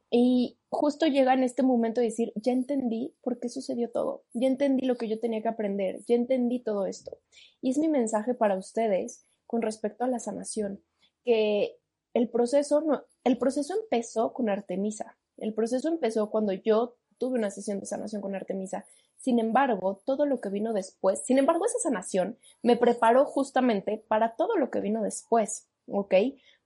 Y 0.10 0.58
justo 0.70 1.06
llega 1.06 1.34
en 1.36 1.44
este 1.44 1.62
momento 1.62 2.02
de 2.02 2.08
decir, 2.08 2.32
ya 2.36 2.52
entendí 2.52 3.14
por 3.22 3.40
qué 3.40 3.50
sucedió 3.50 3.92
todo, 3.92 4.24
ya 4.34 4.48
entendí 4.48 4.88
lo 4.88 4.96
que 4.96 5.10
yo 5.10 5.20
tenía 5.20 5.44
que 5.44 5.50
aprender, 5.50 6.00
ya 6.08 6.16
entendí 6.16 6.60
todo 6.64 6.88
esto. 6.88 7.20
Y 7.62 7.70
es 7.70 7.78
mi 7.78 7.88
mensaje 7.88 8.34
para 8.34 8.58
ustedes 8.58 9.26
con 9.46 9.62
respecto 9.62 10.06
a 10.06 10.08
la 10.08 10.20
sanación, 10.20 10.82
que 11.24 11.78
el 12.14 12.30
proceso, 12.30 12.82
no, 12.82 13.04
el 13.28 13.38
proceso 13.38 13.74
empezó 13.74 14.34
con 14.34 14.50
Artemisa, 14.50 15.18
el 15.38 15.54
proceso 15.54 15.90
empezó 15.90 16.30
cuando 16.30 16.54
yo 16.54 16.96
tuve 17.18 17.38
una 17.38 17.52
sesión 17.52 17.80
de 17.80 17.86
sanación 17.86 18.22
con 18.22 18.36
Artemisa. 18.36 18.86
Sin 19.18 19.40
embargo, 19.40 20.02
todo 20.06 20.26
lo 20.26 20.40
que 20.40 20.50
vino 20.50 20.72
después, 20.72 21.26
sin 21.26 21.38
embargo, 21.38 21.66
esa 21.66 21.80
sanación 21.80 22.38
me 22.62 22.78
preparó 22.78 23.26
justamente 23.26 24.04
para 24.08 24.36
todo 24.36 24.56
lo 24.56 24.70
que 24.70 24.80
vino 24.80 25.02
después, 25.02 25.68
¿ok? 25.88 26.14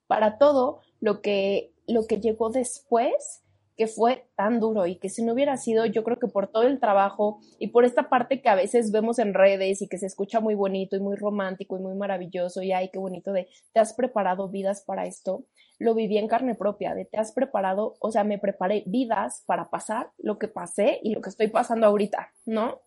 Para 0.06 0.38
todo 0.38 0.82
lo 1.00 1.22
que, 1.22 1.74
lo 1.88 2.06
que 2.06 2.20
llegó 2.20 2.50
después 2.50 3.42
que 3.82 3.88
fue 3.88 4.28
tan 4.36 4.60
duro 4.60 4.86
y 4.86 4.98
que 4.98 5.10
si 5.10 5.24
no 5.24 5.34
hubiera 5.34 5.58
sido, 5.58 5.88
yo 5.88 6.04
creo 6.04 6.20
que 6.20 6.28
por 6.28 6.48
todo 6.48 6.64
el 6.64 6.80
trabajo 6.80 7.40
y 7.58 7.70
por 7.70 7.84
esta 7.84 8.10
parte 8.10 8.40
que 8.40 8.50
a 8.50 8.54
veces 8.54 8.92
vemos 8.92 9.18
en 9.18 9.34
redes 9.34 9.82
y 9.82 9.88
que 9.88 9.98
se 9.98 10.06
escucha 10.06 10.40
muy 10.40 10.54
bonito 10.54 10.96
y 10.96 11.00
muy 11.00 11.16
romántico 11.16 11.78
y 11.78 11.82
muy 11.82 11.96
maravilloso 11.96 12.62
y 12.62 12.74
ay, 12.74 12.90
qué 12.94 13.00
bonito 13.00 13.32
de 13.32 13.48
te 13.74 13.80
has 13.80 13.94
preparado 13.94 14.50
vidas 14.50 14.84
para 14.86 15.08
esto, 15.08 15.46
lo 15.82 15.96
viví 15.96 16.18
en 16.20 16.28
carne 16.28 16.54
propia, 16.54 16.94
de 16.94 17.06
te 17.06 17.18
has 17.18 17.32
preparado, 17.32 17.96
o 18.00 18.12
sea, 18.12 18.24
me 18.24 18.38
preparé 18.38 18.84
vidas 18.86 19.44
para 19.48 19.72
pasar 19.72 20.12
lo 20.20 20.38
que 20.38 20.48
pasé 20.48 21.00
y 21.02 21.14
lo 21.14 21.22
que 21.22 21.30
estoy 21.30 21.48
pasando 21.48 21.88
ahorita, 21.88 22.32
¿no? 22.46 22.82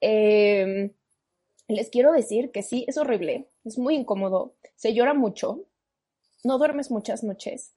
Em, 0.00 0.92
les 1.66 1.90
quiero 1.90 2.12
decir 2.12 2.52
que 2.52 2.62
sí, 2.62 2.84
es 2.86 2.96
horrible, 2.96 3.48
es 3.64 3.76
muy 3.76 3.96
incómodo, 3.96 4.54
se 4.76 4.94
llora 4.94 5.14
mucho, 5.14 5.64
no 6.44 6.58
duermes 6.58 6.92
muchas 6.92 7.24
noches, 7.24 7.74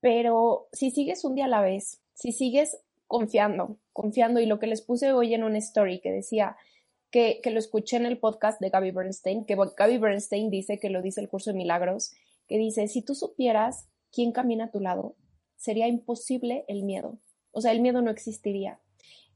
pero 0.00 0.68
si 0.72 0.90
sigues 0.90 1.24
un 1.24 1.34
día 1.34 1.44
a 1.44 1.48
la 1.48 1.60
vez, 1.60 2.00
si 2.14 2.32
sigues 2.32 2.80
confiando, 3.06 3.76
confiando, 3.92 4.40
y 4.40 4.46
lo 4.46 4.58
que 4.58 4.66
les 4.66 4.80
puse 4.80 5.12
hoy 5.12 5.34
en 5.34 5.44
una 5.44 5.58
story 5.58 6.00
que 6.00 6.10
decía 6.10 6.56
que, 7.10 7.40
que 7.42 7.50
lo 7.50 7.58
escuché 7.58 7.98
en 7.98 8.06
el 8.06 8.18
podcast 8.18 8.62
de 8.62 8.70
Gaby 8.70 8.92
Bernstein, 8.92 9.44
que 9.44 9.56
Gaby 9.56 9.98
Bernstein 9.98 10.48
dice 10.48 10.78
que 10.78 10.88
lo 10.88 11.02
dice 11.02 11.20
el 11.20 11.28
curso 11.28 11.50
de 11.50 11.58
milagros, 11.58 12.14
que 12.48 12.58
dice, 12.58 12.88
si 12.88 13.02
tú 13.02 13.14
supieras 13.14 13.88
quién 14.10 14.32
camina 14.32 14.64
a 14.64 14.70
tu 14.70 14.80
lado, 14.80 15.14
sería 15.56 15.86
imposible 15.86 16.64
el 16.66 16.82
miedo. 16.82 17.18
O 17.52 17.60
sea, 17.60 17.72
el 17.72 17.80
miedo 17.80 18.02
no 18.02 18.10
existiría. 18.10 18.80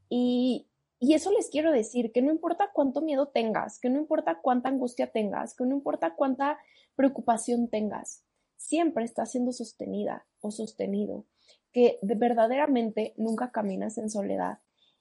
Y, 0.08 0.68
y 0.98 1.14
eso 1.14 1.30
les 1.30 1.50
quiero 1.50 1.72
decir, 1.72 2.12
que 2.12 2.22
no 2.22 2.32
importa 2.32 2.70
cuánto 2.72 3.00
miedo 3.00 3.28
tengas, 3.28 3.78
que 3.78 3.90
no 3.90 3.98
importa 3.98 4.40
cuánta 4.42 4.68
angustia 4.68 5.10
tengas, 5.10 5.54
que 5.54 5.64
no 5.64 5.74
importa 5.74 6.14
cuánta 6.14 6.58
preocupación 6.96 7.68
tengas, 7.68 8.24
siempre 8.56 9.04
está 9.04 9.26
siendo 9.26 9.52
sostenida 9.52 10.26
o 10.40 10.50
sostenido, 10.50 11.26
que 11.72 11.98
de 12.02 12.14
verdaderamente 12.14 13.14
nunca 13.16 13.50
caminas 13.50 13.98
en 13.98 14.10
soledad 14.10 14.58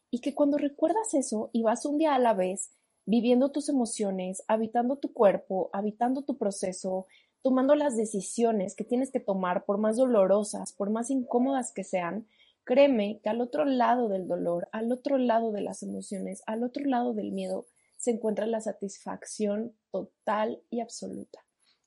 y 0.10 0.20
que 0.20 0.34
cuando 0.34 0.58
recuerdas 0.58 1.14
eso 1.14 1.50
y 1.54 1.64
vas 1.64 1.86
un 1.86 1.98
día 1.98 2.16
a 2.16 2.20
la 2.20 2.34
vez 2.34 2.72
viviendo 3.06 3.52
tus 3.52 3.70
emociones, 3.70 4.44
habitando 4.48 4.98
tu 4.98 5.14
cuerpo, 5.14 5.70
habitando 5.74 6.24
tu 6.24 6.38
proceso, 6.38 7.08
tomando 7.42 7.76
las 7.76 7.98
decisiones 7.98 8.76
que 8.76 8.84
tienes 8.84 9.12
que 9.12 9.20
tomar, 9.20 9.66
por 9.66 9.78
más 9.78 9.98
dolorosas, 9.98 10.74
por 10.74 10.90
más 10.90 11.10
incómodas 11.10 11.72
que 11.72 11.84
sean, 11.84 12.28
créeme 12.64 13.20
que 13.24 13.30
al 13.30 13.42
otro 13.42 13.66
lado 13.66 14.10
del 14.10 14.28
dolor, 14.28 14.70
al 14.72 14.92
otro 14.92 15.18
lado 15.18 15.52
de 15.52 15.62
las 15.62 15.84
emociones, 15.84 16.44
al 16.46 16.64
otro 16.64 16.86
lado 16.86 17.14
del 17.14 17.32
miedo, 17.32 17.66
se 17.98 18.12
encuentra 18.12 18.46
la 18.48 18.62
satisfacción 18.62 19.76
total 19.92 20.62
y 20.70 20.80
absoluta. 20.80 21.40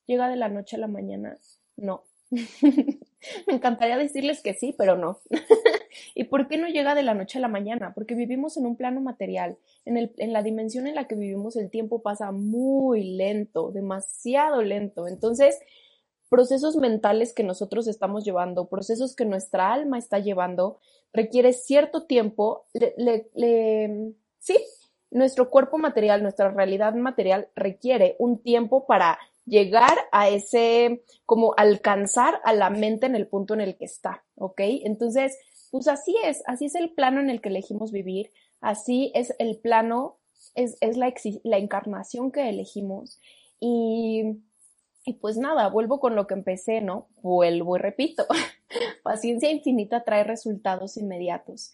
Llega 0.05 0.29
de 0.29 0.35
la 0.35 0.49
noche 0.49 0.75
a 0.75 0.79
la 0.79 0.87
mañana 0.87 1.37
no. 1.77 2.03
Me 2.31 3.53
encantaría 3.53 3.97
decirles 3.97 4.41
que 4.41 4.53
sí, 4.53 4.73
pero 4.77 4.97
no. 4.97 5.19
¿Y 6.13 6.25
por 6.25 6.47
qué 6.47 6.57
no 6.57 6.67
llega 6.67 6.95
de 6.95 7.03
la 7.03 7.13
noche 7.13 7.37
a 7.37 7.41
la 7.41 7.47
mañana? 7.47 7.93
Porque 7.93 8.15
vivimos 8.15 8.57
en 8.57 8.65
un 8.65 8.75
plano 8.75 9.01
material. 9.01 9.57
En, 9.85 9.97
el, 9.97 10.11
en 10.17 10.33
la 10.33 10.43
dimensión 10.43 10.87
en 10.87 10.95
la 10.95 11.07
que 11.07 11.15
vivimos 11.15 11.55
el 11.55 11.69
tiempo 11.69 12.01
pasa 12.01 12.31
muy 12.31 13.15
lento, 13.15 13.71
demasiado 13.71 14.61
lento. 14.61 15.07
Entonces, 15.07 15.59
procesos 16.29 16.75
mentales 16.75 17.33
que 17.33 17.43
nosotros 17.43 17.87
estamos 17.87 18.25
llevando, 18.25 18.67
procesos 18.67 19.15
que 19.15 19.25
nuestra 19.25 19.71
alma 19.71 19.97
está 19.97 20.19
llevando, 20.19 20.79
requiere 21.13 21.53
cierto 21.53 22.03
tiempo. 22.03 22.65
sí, 24.39 24.57
nuestro 25.11 25.49
cuerpo 25.49 25.77
material, 25.77 26.21
nuestra 26.21 26.49
realidad 26.51 26.93
material 26.93 27.47
requiere 27.55 28.15
un 28.19 28.41
tiempo 28.41 28.85
para 28.85 29.17
llegar 29.45 29.97
a 30.11 30.29
ese, 30.29 31.03
como 31.25 31.53
alcanzar 31.57 32.41
a 32.43 32.53
la 32.53 32.69
mente 32.69 33.05
en 33.05 33.15
el 33.15 33.27
punto 33.27 33.53
en 33.53 33.61
el 33.61 33.77
que 33.77 33.85
está, 33.85 34.23
¿ok? 34.35 34.59
Entonces, 34.83 35.37
pues 35.75 35.89
así 35.89 36.15
es, 36.23 36.41
así 36.45 36.67
es 36.67 36.75
el 36.75 36.89
plano 36.89 37.19
en 37.19 37.29
el 37.29 37.41
que 37.41 37.49
elegimos 37.49 37.91
vivir, 37.91 38.31
así 38.61 39.11
es 39.13 39.35
el 39.39 39.57
plano, 39.57 40.19
es, 40.53 40.77
es 40.79 40.95
la, 40.95 41.13
la 41.43 41.57
encarnación 41.57 42.31
que 42.31 42.47
elegimos 42.47 43.19
y, 43.59 44.39
y 45.03 45.13
pues 45.15 45.35
nada, 45.35 45.67
vuelvo 45.67 45.99
con 45.99 46.15
lo 46.15 46.27
que 46.27 46.33
empecé, 46.33 46.79
¿no? 46.79 47.09
Vuelvo 47.21 47.75
y 47.75 47.79
repito, 47.81 48.25
paciencia 49.03 49.51
infinita 49.51 50.05
trae 50.05 50.23
resultados 50.23 50.95
inmediatos. 50.95 51.73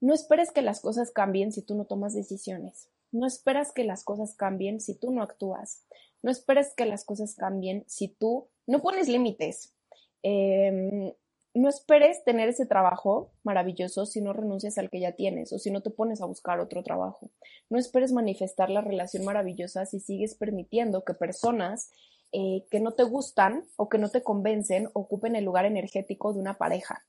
No 0.00 0.14
esperes 0.14 0.52
que 0.52 0.62
las 0.62 0.78
cosas 0.78 1.10
cambien 1.10 1.50
si 1.50 1.62
tú 1.62 1.74
no 1.74 1.86
tomas 1.86 2.14
decisiones. 2.14 2.88
No 3.10 3.26
esperas 3.26 3.72
que 3.72 3.82
las 3.82 4.04
cosas 4.04 4.36
cambien 4.36 4.78
si 4.80 4.94
tú 4.94 5.10
no 5.10 5.24
actúas. 5.24 5.84
No 6.22 6.30
esperes 6.30 6.72
que 6.76 6.86
las 6.86 7.04
cosas 7.04 7.34
cambien 7.34 7.82
si 7.88 8.06
tú 8.06 8.46
no 8.64 8.80
pones 8.80 9.08
límites. 9.08 9.74
Em, 10.22 11.12
no 11.58 11.68
esperes 11.68 12.22
tener 12.24 12.48
ese 12.48 12.66
trabajo 12.66 13.32
maravilloso 13.42 14.04
si 14.06 14.20
no 14.20 14.32
renuncias 14.32 14.78
al 14.78 14.90
que 14.90 15.00
ya 15.00 15.12
tienes 15.12 15.52
o 15.52 15.58
si 15.58 15.70
no 15.70 15.80
te 15.80 15.90
pones 15.90 16.20
a 16.20 16.26
buscar 16.26 16.60
otro 16.60 16.82
trabajo. 16.82 17.30
No 17.70 17.78
esperes 17.78 18.12
manifestar 18.12 18.68
la 18.70 18.80
relación 18.80 19.24
maravillosa 19.24 19.86
si 19.86 20.00
sigues 20.00 20.34
permitiendo 20.34 21.04
que 21.04 21.14
personas 21.14 21.90
eh, 22.32 22.66
que 22.70 22.80
no 22.80 22.92
te 22.92 23.04
gustan 23.04 23.64
o 23.76 23.88
que 23.88 23.98
no 23.98 24.10
te 24.10 24.22
convencen 24.22 24.90
ocupen 24.92 25.36
el 25.36 25.44
lugar 25.44 25.64
energético 25.64 26.32
de 26.32 26.40
una 26.40 26.58
pareja. 26.58 27.04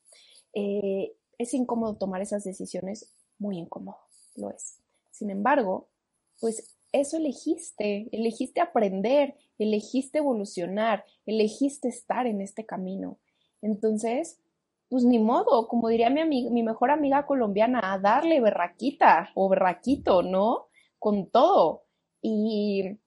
Eh, 0.54 1.14
es 1.38 1.54
incómodo 1.54 1.98
tomar 1.98 2.22
esas 2.22 2.44
decisiones, 2.44 3.12
muy 3.40 3.58
incómodo, 3.58 3.98
lo 4.36 4.50
es. 4.50 4.80
Sin 5.12 5.30
embargo, 5.30 5.90
pues 6.40 6.76
eso 6.92 7.18
elegiste, 7.18 8.08
elegiste 8.12 8.62
aprender, 8.62 9.36
elegiste 9.60 10.20
evolucionar, 10.20 11.04
elegiste 11.26 11.90
estar 11.90 12.28
en 12.28 12.42
este 12.42 12.66
camino. 12.66 13.18
Entonces, 13.62 14.40
pues 14.90 15.04
ni 15.04 15.20
modo, 15.20 15.68
como 15.68 15.90
diría 15.90 16.10
mi, 16.10 16.50
mi 16.50 16.64
mejor 16.64 16.92
amiga 16.92 17.26
colombiana, 17.26 17.94
a 17.94 18.00
darle 18.00 18.40
berraquita 18.42 19.32
o 19.36 19.50
berraquito, 19.50 20.24
¿no? 20.24 20.68
Con 21.00 21.30
todo. 21.30 21.84
Y, 22.22 22.98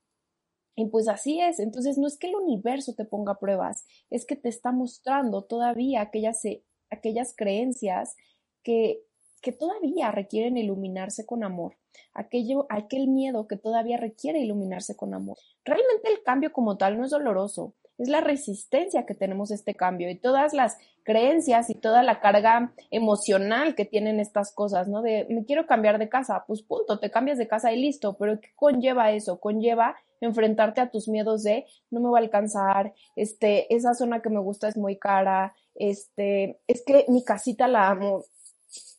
y 0.76 0.86
pues 0.86 1.08
así 1.08 1.40
es. 1.40 1.58
Entonces, 1.58 1.98
no 1.98 2.06
es 2.06 2.18
que 2.18 2.28
el 2.28 2.36
universo 2.36 2.94
te 2.94 3.04
ponga 3.04 3.38
pruebas, 3.38 3.86
es 4.10 4.26
que 4.26 4.36
te 4.36 4.48
está 4.48 4.72
mostrando 4.72 5.42
todavía 5.44 6.02
aquellas, 6.02 6.42
aquellas 6.90 7.34
creencias 7.36 8.16
que 8.62 9.02
que 9.40 9.52
todavía 9.52 10.10
requieren 10.10 10.56
iluminarse 10.56 11.24
con 11.26 11.44
amor, 11.44 11.76
aquello, 12.12 12.66
aquel 12.68 13.08
miedo 13.08 13.46
que 13.46 13.56
todavía 13.56 13.96
requiere 13.96 14.40
iluminarse 14.40 14.96
con 14.96 15.14
amor. 15.14 15.38
Realmente 15.64 16.10
el 16.12 16.22
cambio 16.22 16.52
como 16.52 16.76
tal 16.76 16.98
no 16.98 17.04
es 17.04 17.10
doloroso, 17.10 17.74
es 18.00 18.08
la 18.08 18.20
resistencia 18.20 19.04
que 19.06 19.14
tenemos 19.14 19.50
a 19.50 19.54
este 19.54 19.74
cambio 19.74 20.10
y 20.10 20.18
todas 20.18 20.54
las 20.54 20.78
creencias 21.04 21.70
y 21.70 21.74
toda 21.74 22.02
la 22.02 22.20
carga 22.20 22.72
emocional 22.90 23.74
que 23.74 23.84
tienen 23.84 24.20
estas 24.20 24.52
cosas, 24.52 24.88
¿no? 24.88 25.02
De 25.02 25.26
me 25.28 25.44
quiero 25.44 25.66
cambiar 25.66 25.98
de 25.98 26.08
casa, 26.08 26.44
pues 26.46 26.62
punto, 26.62 26.98
te 26.98 27.10
cambias 27.10 27.38
de 27.38 27.48
casa 27.48 27.72
y 27.72 27.80
listo, 27.80 28.16
pero 28.18 28.40
¿qué 28.40 28.48
conlleva 28.56 29.12
eso? 29.12 29.38
Conlleva 29.38 29.96
enfrentarte 30.20 30.80
a 30.80 30.90
tus 30.90 31.08
miedos 31.08 31.42
de 31.42 31.66
no 31.90 32.00
me 32.00 32.10
va 32.10 32.18
a 32.18 32.22
alcanzar, 32.22 32.94
este, 33.16 33.74
esa 33.74 33.94
zona 33.94 34.20
que 34.20 34.30
me 34.30 34.40
gusta 34.40 34.68
es 34.68 34.76
muy 34.76 34.98
cara, 34.98 35.54
este, 35.74 36.60
es 36.66 36.82
que 36.84 37.06
mi 37.08 37.24
casita 37.24 37.68
la 37.68 37.88
amo, 37.88 38.24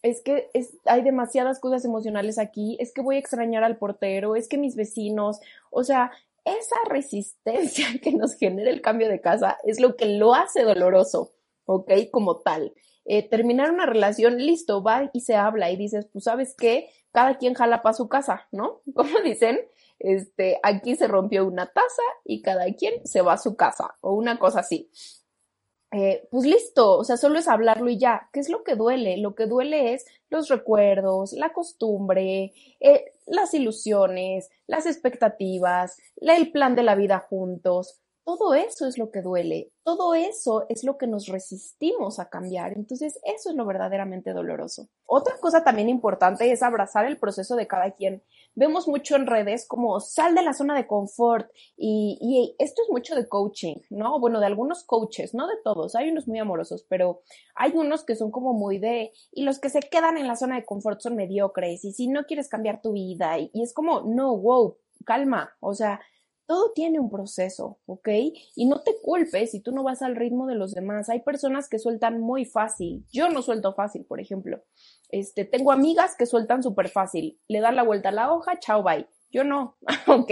es 0.01 0.21
que 0.21 0.49
hay 0.85 1.01
demasiadas 1.03 1.59
cosas 1.59 1.85
emocionales 1.85 2.39
aquí, 2.39 2.75
es 2.79 2.91
que 2.93 3.01
voy 3.01 3.15
a 3.15 3.19
extrañar 3.19 3.63
al 3.63 3.77
portero, 3.77 4.35
es 4.35 4.47
que 4.47 4.57
mis 4.57 4.75
vecinos, 4.75 5.39
o 5.69 5.83
sea, 5.83 6.11
esa 6.45 6.75
resistencia 6.88 7.86
que 8.01 8.13
nos 8.13 8.36
genera 8.36 8.69
el 8.69 8.82
cambio 8.82 9.10
de 9.10 9.21
casa 9.21 9.58
es 9.63 9.80
lo 9.80 9.95
que 9.95 10.06
lo 10.06 10.34
hace 10.34 10.63
doloroso, 10.63 11.32
¿ok? 11.65 11.91
Como 12.12 12.39
tal. 12.41 12.73
Eh, 13.06 13.27
terminar 13.27 13.71
una 13.71 13.86
relación, 13.86 14.38
listo, 14.38 14.84
va 14.84 15.10
y 15.13 15.21
se 15.21 15.36
habla 15.36 15.71
y 15.71 15.77
dices, 15.77 16.08
pues 16.12 16.25
sabes 16.25 16.56
qué, 16.56 16.89
cada 17.12 17.38
quien 17.38 17.56
jala 17.56 17.82
para 17.82 17.93
su 17.93 18.08
casa, 18.08 18.47
¿no? 18.51 18.82
Como 18.95 19.19
dicen, 19.21 19.60
este, 19.99 20.60
aquí 20.63 20.95
se 20.95 21.08
rompió 21.08 21.45
una 21.45 21.67
taza 21.67 22.04
y 22.25 22.41
cada 22.41 22.65
quien 22.73 23.06
se 23.06 23.21
va 23.21 23.34
a 23.34 23.38
su 23.38 23.56
casa 23.56 23.95
o 24.01 24.13
una 24.13 24.39
cosa 24.39 24.60
así. 24.62 24.89
Eh, 25.93 26.25
pues 26.32 26.45
listo, 26.45 26.97
o 26.97 27.04
sea, 27.04 27.17
solo 27.17 27.38
es 27.38 27.49
hablarlo 27.49 27.89
y 27.89 27.97
ya. 27.97 28.30
¿Qué 28.32 28.39
es 28.39 28.49
lo 28.49 28.63
que 28.63 28.75
duele? 28.75 29.17
Lo 29.17 29.36
que 29.36 29.45
duele 29.45 29.93
es 29.93 30.06
los 30.30 30.47
recuerdos, 30.47 31.34
la 31.34 31.51
costumbre, 31.51 32.54
eh, 32.80 33.06
las 33.25 33.54
ilusiones, 33.54 34.49
las 34.67 34.86
expectativas, 34.86 35.97
el 36.15 36.51
plan 36.51 36.75
de 36.75 36.84
la 36.84 36.95
vida 36.95 37.19
juntos. 37.19 37.99
Todo 38.23 38.54
eso 38.54 38.88
es 38.88 38.97
lo 38.99 39.10
que 39.10 39.21
duele, 39.21 39.71
todo 39.84 40.13
eso 40.13 40.65
es 40.69 40.84
lo 40.84 40.97
que 40.97 41.08
nos 41.08 41.25
resistimos 41.25 42.19
a 42.19 42.30
cambiar, 42.30 42.73
entonces 42.73 43.19
eso 43.23 43.49
es 43.49 43.56
lo 43.56 43.65
verdaderamente 43.65 44.32
doloroso. 44.32 44.88
Otra 45.08 45.36
cosa 45.41 45.63
también 45.63 45.89
importante 45.89 46.49
es 46.51 46.62
abrazar 46.62 47.06
el 47.06 47.17
proceso 47.17 47.56
de 47.56 47.67
cada 47.67 47.91
quien. 47.91 48.21
Vemos 48.55 48.87
mucho 48.87 49.15
en 49.15 49.27
redes 49.27 49.67
como 49.67 49.99
sal 49.99 50.35
de 50.35 50.43
la 50.43 50.53
zona 50.53 50.75
de 50.75 50.87
confort 50.87 51.49
y, 51.77 52.55
esto 52.59 52.81
es 52.83 52.89
mucho 52.89 53.15
de 53.15 53.27
coaching, 53.27 53.75
¿no? 53.89 54.19
Bueno, 54.19 54.39
de 54.39 54.45
algunos 54.45 54.83
coaches, 54.83 55.33
no 55.33 55.47
de 55.47 55.55
todos, 55.63 55.95
hay 55.95 56.09
unos 56.09 56.27
muy 56.27 56.39
amorosos, 56.39 56.85
pero 56.89 57.21
hay 57.55 57.71
unos 57.75 58.03
que 58.03 58.15
son 58.15 58.31
como 58.31 58.53
muy 58.53 58.77
de, 58.77 59.11
y 59.31 59.43
los 59.43 59.59
que 59.59 59.69
se 59.69 59.79
quedan 59.79 60.17
en 60.17 60.27
la 60.27 60.35
zona 60.35 60.55
de 60.55 60.65
confort 60.65 60.99
son 61.01 61.15
mediocres 61.15 61.85
y 61.85 61.93
si 61.93 62.07
no 62.07 62.25
quieres 62.25 62.49
cambiar 62.49 62.81
tu 62.81 62.93
vida 62.93 63.39
y, 63.39 63.49
y 63.53 63.63
es 63.63 63.73
como, 63.73 64.01
no, 64.01 64.37
wow, 64.37 64.77
calma, 65.05 65.55
o 65.59 65.73
sea, 65.73 66.01
todo 66.51 66.73
tiene 66.73 66.99
un 66.99 67.09
proceso, 67.09 67.79
¿ok? 67.85 68.09
Y 68.55 68.65
no 68.65 68.81
te 68.81 68.93
culpes 69.01 69.51
si 69.51 69.61
tú 69.61 69.71
no 69.71 69.83
vas 69.83 70.01
al 70.01 70.17
ritmo 70.17 70.47
de 70.47 70.55
los 70.55 70.73
demás. 70.73 71.07
Hay 71.07 71.21
personas 71.21 71.69
que 71.69 71.79
sueltan 71.79 72.19
muy 72.19 72.43
fácil. 72.43 73.05
Yo 73.09 73.29
no 73.29 73.41
suelto 73.41 73.73
fácil, 73.73 74.03
por 74.03 74.19
ejemplo. 74.19 74.61
Este, 75.12 75.45
tengo 75.45 75.71
amigas 75.71 76.15
que 76.17 76.26
sueltan 76.26 76.63
súper 76.63 76.89
fácil. 76.89 77.39
Le 77.47 77.60
dan 77.60 77.76
la 77.76 77.84
vuelta 77.84 78.10
a 78.10 78.13
la 78.13 78.32
hoja, 78.34 78.60
chao, 78.60 78.84
bye. 78.84 79.08
Yo 79.32 79.43
no, 79.43 79.78
¿ok? 80.08 80.32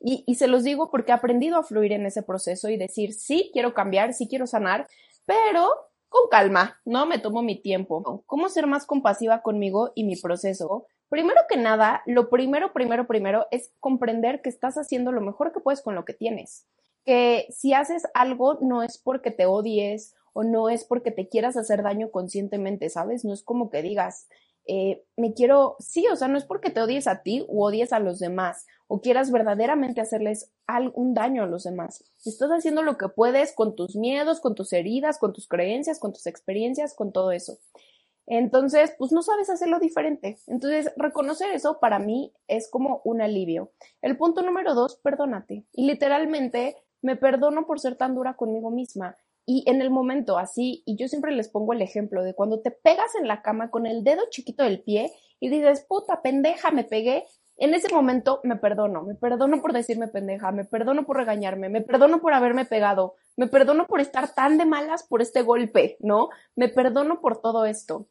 Y, 0.00 0.24
y 0.26 0.34
se 0.34 0.48
los 0.48 0.64
digo 0.64 0.90
porque 0.90 1.12
he 1.12 1.14
aprendido 1.14 1.56
a 1.56 1.62
fluir 1.62 1.92
en 1.92 2.06
ese 2.06 2.22
proceso 2.22 2.68
y 2.68 2.76
decir, 2.76 3.12
sí, 3.12 3.50
quiero 3.52 3.74
cambiar, 3.74 4.12
sí 4.12 4.28
quiero 4.28 4.46
sanar, 4.46 4.86
pero 5.24 5.70
con 6.14 6.28
calma, 6.30 6.80
¿no? 6.84 7.06
Me 7.06 7.18
tomo 7.18 7.42
mi 7.42 7.60
tiempo. 7.60 8.22
¿Cómo 8.26 8.48
ser 8.48 8.68
más 8.68 8.86
compasiva 8.86 9.42
conmigo 9.42 9.90
y 9.96 10.04
mi 10.04 10.14
proceso? 10.14 10.86
Primero 11.08 11.40
que 11.48 11.56
nada, 11.56 12.02
lo 12.06 12.30
primero, 12.30 12.72
primero, 12.72 13.06
primero 13.06 13.46
es 13.50 13.72
comprender 13.80 14.40
que 14.40 14.48
estás 14.48 14.76
haciendo 14.76 15.10
lo 15.10 15.20
mejor 15.20 15.52
que 15.52 15.60
puedes 15.60 15.82
con 15.82 15.94
lo 15.94 16.04
que 16.04 16.14
tienes. 16.14 16.66
Que 17.04 17.46
si 17.50 17.72
haces 17.72 18.04
algo 18.14 18.58
no 18.60 18.82
es 18.82 18.96
porque 18.98 19.30
te 19.30 19.46
odies 19.46 20.14
o 20.34 20.44
no 20.44 20.68
es 20.68 20.84
porque 20.84 21.10
te 21.10 21.28
quieras 21.28 21.56
hacer 21.56 21.82
daño 21.82 22.10
conscientemente, 22.10 22.90
¿sabes? 22.90 23.24
No 23.24 23.32
es 23.32 23.42
como 23.42 23.70
que 23.70 23.80
digas, 23.80 24.28
eh, 24.66 25.04
me 25.16 25.32
quiero, 25.32 25.76
sí, 25.78 26.06
o 26.08 26.16
sea, 26.16 26.28
no 26.28 26.36
es 26.36 26.44
porque 26.44 26.70
te 26.70 26.80
odies 26.80 27.06
a 27.06 27.22
ti 27.22 27.46
o 27.48 27.66
odies 27.66 27.92
a 27.92 28.00
los 28.00 28.18
demás 28.18 28.66
o 28.86 29.00
quieras 29.00 29.30
verdaderamente 29.30 30.00
hacerles 30.00 30.50
algún 30.66 31.14
daño 31.14 31.42
a 31.42 31.46
los 31.46 31.64
demás. 31.64 32.04
Estás 32.24 32.50
haciendo 32.50 32.82
lo 32.82 32.98
que 32.98 33.08
puedes 33.08 33.54
con 33.54 33.74
tus 33.74 33.96
miedos, 33.96 34.40
con 34.40 34.54
tus 34.54 34.72
heridas, 34.72 35.18
con 35.18 35.32
tus 35.32 35.48
creencias, 35.48 35.98
con 35.98 36.12
tus 36.12 36.26
experiencias, 36.26 36.94
con 36.94 37.12
todo 37.12 37.32
eso. 37.32 37.58
Entonces, 38.26 38.94
pues 38.98 39.12
no 39.12 39.22
sabes 39.22 39.50
hacerlo 39.50 39.78
diferente. 39.78 40.38
Entonces, 40.46 40.90
reconocer 40.96 41.50
eso 41.50 41.78
para 41.78 41.98
mí 41.98 42.32
es 42.48 42.70
como 42.70 43.02
un 43.04 43.20
alivio. 43.20 43.72
El 44.00 44.16
punto 44.16 44.42
número 44.42 44.74
dos, 44.74 44.96
perdónate. 44.96 45.66
Y 45.72 45.86
literalmente 45.86 46.76
me 47.02 47.16
perdono 47.16 47.66
por 47.66 47.80
ser 47.80 47.96
tan 47.96 48.14
dura 48.14 48.34
conmigo 48.34 48.70
misma. 48.70 49.16
Y 49.46 49.64
en 49.66 49.82
el 49.82 49.90
momento 49.90 50.38
así, 50.38 50.82
y 50.86 50.96
yo 50.96 51.08
siempre 51.08 51.32
les 51.32 51.48
pongo 51.48 51.72
el 51.72 51.82
ejemplo 51.82 52.22
de 52.22 52.34
cuando 52.34 52.60
te 52.60 52.70
pegas 52.70 53.14
en 53.14 53.28
la 53.28 53.42
cama 53.42 53.70
con 53.70 53.86
el 53.86 54.02
dedo 54.02 54.22
chiquito 54.30 54.64
del 54.64 54.82
pie 54.82 55.12
y 55.38 55.50
dices, 55.50 55.84
puta 55.86 56.22
pendeja, 56.22 56.70
me 56.70 56.84
pegué. 56.84 57.24
En 57.56 57.74
ese 57.74 57.92
momento 57.92 58.40
me 58.42 58.56
perdono, 58.56 59.02
me 59.02 59.14
perdono 59.14 59.60
por 59.60 59.72
decirme 59.72 60.08
pendeja, 60.08 60.50
me 60.50 60.64
perdono 60.64 61.04
por 61.06 61.18
regañarme, 61.18 61.68
me 61.68 61.82
perdono 61.82 62.20
por 62.20 62.32
haberme 62.32 62.64
pegado, 62.64 63.14
me 63.36 63.46
perdono 63.46 63.86
por 63.86 64.00
estar 64.00 64.34
tan 64.34 64.58
de 64.58 64.64
malas 64.64 65.04
por 65.04 65.22
este 65.22 65.42
golpe, 65.42 65.96
¿no? 66.00 66.30
Me 66.56 66.68
perdono 66.68 67.20
por 67.20 67.40
todo 67.40 67.64
esto. 67.66 68.08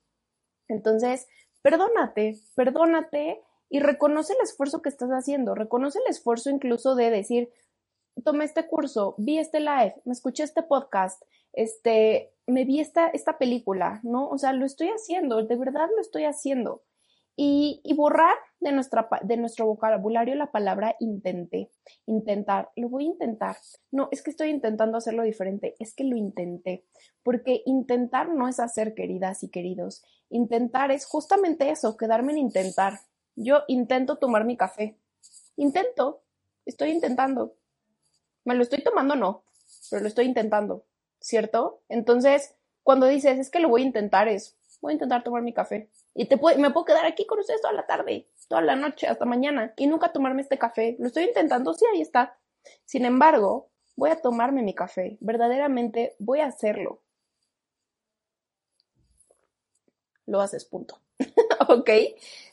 Entonces, 0.69 1.28
perdónate, 1.62 2.36
perdónate 2.56 3.41
y 3.69 3.80
reconoce 3.80 4.34
el 4.34 4.39
esfuerzo 4.43 4.82
que 4.82 4.89
estás 4.89 5.10
haciendo, 5.10 5.56
reconoce 5.56 6.00
el 6.00 6.10
esfuerzo 6.10 6.50
incluso 6.50 6.96
de 6.96 7.10
decir, 7.10 7.50
tomé 8.23 8.45
este 8.45 8.67
curso, 8.67 9.15
vi 9.17 9.39
este 9.39 9.60
live, 9.60 9.95
me 10.06 10.13
escuché 10.13 10.43
este 10.43 10.63
podcast, 10.63 11.21
este, 11.54 12.34
me 12.47 12.65
vi 12.65 12.80
esta, 12.80 13.08
esta 13.08 13.38
película, 13.38 13.99
¿no? 14.04 14.30
O 14.30 14.38
sea, 14.38 14.54
lo 14.54 14.65
estoy 14.65 14.88
haciendo, 14.88 15.43
de 15.43 15.56
verdad 15.56 15.88
lo 15.95 16.02
estoy 16.02 16.26
haciendo 16.26 16.84
y, 17.36 17.82
borrar 17.95 18.36
de, 18.60 18.71
nuestra, 18.71 19.08
de 19.23 19.38
nuestro 19.38 19.65
vocabulario 19.65 20.36
la 20.36 20.52
palabra 20.52 20.95
intenté, 20.99 21.71
intentar, 22.06 22.69
lo 22.76 22.89
voy 22.89 23.06
a 23.06 23.08
intentar. 23.08 23.58
No, 23.91 24.08
es 24.12 24.21
que 24.21 24.30
estoy 24.30 24.49
intentando 24.49 24.97
hacerlo 24.97 25.23
diferente, 25.23 25.76
es 25.80 25.95
que 25.95 26.04
lo 26.04 26.15
intenté, 26.15 26.86
porque 27.23 27.63
intentar 27.65 28.30
no 28.30 28.47
es 28.47 28.60
hacer 28.60 28.93
queridas 28.93 29.43
y 29.43 29.49
queridos, 29.49 30.04
intentar 30.30 30.91
es 30.91 31.06
justamente 31.06 31.69
eso, 31.69 31.97
quedarme 31.97 32.34
en 32.34 32.39
intentar. 32.39 32.99
Yo 33.36 33.63
intento 33.67 34.17
tomar 34.17 34.45
mi 34.45 34.56
café, 34.56 34.97
intento, 35.56 36.21
estoy 36.65 36.91
intentando. 36.91 37.56
Me 38.45 38.56
lo 38.56 38.63
estoy 38.63 38.84
tomando, 38.84 39.15
no, 39.15 39.43
pero 39.89 40.01
lo 40.01 40.08
estoy 40.08 40.25
intentando, 40.25 40.86
¿cierto? 41.19 41.82
Entonces, 41.89 42.56
cuando 42.84 43.08
dices, 43.08 43.39
es 43.39 43.49
que 43.49 43.60
lo 43.60 43.69
voy 43.69 43.84
a 43.84 43.86
intentar, 43.86 44.27
es, 44.27 44.58
voy 44.82 44.91
a 44.91 44.93
intentar 44.93 45.23
tomar 45.23 45.41
mi 45.41 45.53
café. 45.53 45.89
Y 46.13 46.25
te 46.25 46.36
me 46.36 46.71
puedo 46.71 46.86
quedar 46.86 47.06
aquí 47.06 47.25
con 47.25 47.39
ustedes 47.39 47.62
toda 47.62 47.73
la 47.73 47.86
tarde, 47.86 48.27
toda 48.47 48.62
la 48.62 48.75
noche, 48.75 49.08
hasta 49.08 49.25
mañana, 49.25 49.73
y 49.77 49.88
nunca 49.88 50.12
tomarme 50.12 50.41
este 50.41 50.58
café. 50.58 50.95
Lo 50.99 51.08
estoy 51.08 51.23
intentando, 51.23 51.73
sí, 51.73 51.86
ahí 51.91 52.01
está. 52.01 52.38
Sin 52.86 53.06
embargo, 53.06 53.69
voy 53.95 54.12
a 54.12 54.21
tomarme 54.21 54.62
mi 54.62 54.75
café. 54.75 55.17
Verdaderamente 55.21 56.15
voy 56.19 56.41
a 56.41 56.47
hacerlo. 56.47 57.01
Lo 60.25 60.41
haces, 60.41 60.65
punto. 60.65 60.99
¿Ok? 61.69 61.89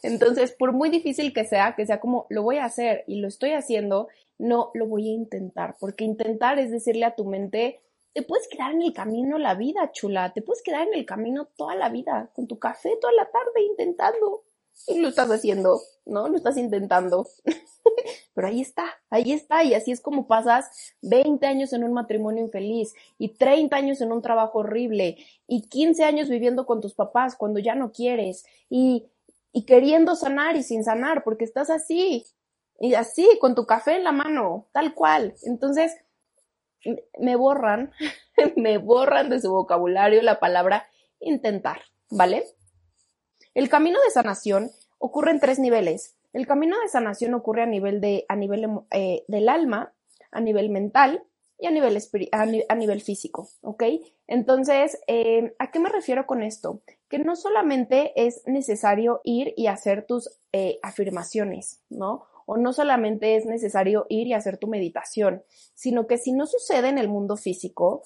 Entonces, 0.02 0.52
por 0.52 0.72
muy 0.72 0.90
difícil 0.90 1.32
que 1.32 1.44
sea, 1.44 1.74
que 1.76 1.86
sea 1.86 2.00
como 2.00 2.26
lo 2.30 2.42
voy 2.42 2.58
a 2.58 2.64
hacer 2.64 3.04
y 3.06 3.20
lo 3.20 3.28
estoy 3.28 3.52
haciendo, 3.52 4.08
no 4.40 4.70
lo 4.74 4.86
voy 4.86 5.08
a 5.08 5.12
intentar, 5.12 5.76
porque 5.78 6.04
intentar 6.04 6.58
es 6.58 6.70
decirle 6.70 7.04
a 7.04 7.14
tu 7.14 7.24
mente, 7.24 7.80
te 8.14 8.22
puedes 8.22 8.48
quedar 8.48 8.72
en 8.72 8.82
el 8.82 8.92
camino 8.92 9.38
la 9.38 9.54
vida, 9.54 9.92
chula, 9.92 10.32
te 10.32 10.42
puedes 10.42 10.62
quedar 10.62 10.88
en 10.88 10.94
el 10.94 11.06
camino 11.06 11.48
toda 11.56 11.74
la 11.74 11.90
vida, 11.90 12.30
con 12.34 12.46
tu 12.46 12.58
café 12.58 12.96
toda 13.00 13.12
la 13.12 13.26
tarde 13.26 13.62
intentando. 13.68 14.42
Y 14.88 14.98
lo 14.98 15.08
estás 15.08 15.30
haciendo, 15.30 15.80
¿no? 16.06 16.28
Lo 16.28 16.36
estás 16.36 16.56
intentando. 16.56 17.28
Pero 18.34 18.48
ahí 18.48 18.62
está, 18.62 18.86
ahí 19.10 19.32
está. 19.32 19.62
Y 19.62 19.74
así 19.74 19.92
es 19.92 20.00
como 20.00 20.26
pasas 20.26 20.94
20 21.02 21.46
años 21.46 21.74
en 21.74 21.84
un 21.84 21.92
matrimonio 21.92 22.42
infeliz 22.42 22.94
y 23.18 23.28
30 23.28 23.76
años 23.76 24.00
en 24.00 24.10
un 24.10 24.22
trabajo 24.22 24.60
horrible 24.60 25.18
y 25.46 25.62
15 25.68 26.02
años 26.04 26.30
viviendo 26.30 26.64
con 26.64 26.80
tus 26.80 26.94
papás 26.94 27.36
cuando 27.36 27.58
ya 27.60 27.74
no 27.74 27.92
quieres 27.92 28.46
y, 28.70 29.04
y 29.52 29.64
queriendo 29.66 30.16
sanar 30.16 30.56
y 30.56 30.62
sin 30.62 30.82
sanar 30.82 31.24
porque 31.24 31.44
estás 31.44 31.68
así 31.68 32.24
y 32.80 32.94
así 32.94 33.28
con 33.40 33.54
tu 33.54 33.66
café 33.66 33.96
en 33.96 34.04
la 34.04 34.12
mano, 34.12 34.66
tal 34.72 34.94
cual. 34.94 35.34
Entonces, 35.44 35.94
me 37.18 37.36
borran, 37.36 37.92
me 38.56 38.78
borran 38.78 39.28
de 39.28 39.40
su 39.40 39.50
vocabulario 39.50 40.22
la 40.22 40.40
palabra 40.40 40.88
intentar, 41.20 41.82
¿vale? 42.10 42.44
El 43.54 43.68
camino 43.68 43.98
de 44.02 44.10
sanación 44.10 44.70
ocurre 44.98 45.30
en 45.30 45.40
tres 45.40 45.58
niveles. 45.58 46.16
El 46.32 46.46
camino 46.46 46.80
de 46.80 46.88
sanación 46.88 47.34
ocurre 47.34 47.62
a 47.62 47.66
nivel, 47.66 48.00
de, 48.00 48.24
a 48.28 48.36
nivel 48.36 48.66
eh, 48.92 49.24
del 49.28 49.48
alma, 49.48 49.92
a 50.30 50.40
nivel 50.40 50.70
mental 50.70 51.22
y 51.58 51.66
a 51.66 51.70
nivel, 51.70 51.98
a, 52.32 52.74
nivel 52.74 53.02
físico, 53.02 53.48
¿ok? 53.60 53.82
Entonces, 54.26 54.98
eh, 55.06 55.54
¿a 55.58 55.70
qué 55.70 55.80
me 55.80 55.90
refiero 55.90 56.26
con 56.26 56.42
esto? 56.42 56.80
Que 57.08 57.18
no 57.18 57.36
solamente 57.36 58.12
es 58.16 58.42
necesario 58.46 59.20
ir 59.24 59.52
y 59.56 59.66
hacer 59.66 60.06
tus 60.06 60.30
eh, 60.52 60.78
afirmaciones, 60.82 61.82
¿no? 61.90 62.29
O 62.50 62.56
no 62.56 62.72
solamente 62.72 63.36
es 63.36 63.46
necesario 63.46 64.06
ir 64.08 64.26
y 64.26 64.32
hacer 64.32 64.58
tu 64.58 64.66
meditación, 64.66 65.44
sino 65.74 66.08
que 66.08 66.18
si 66.18 66.32
no 66.32 66.46
sucede 66.46 66.88
en 66.88 66.98
el 66.98 67.08
mundo 67.08 67.36
físico, 67.36 68.02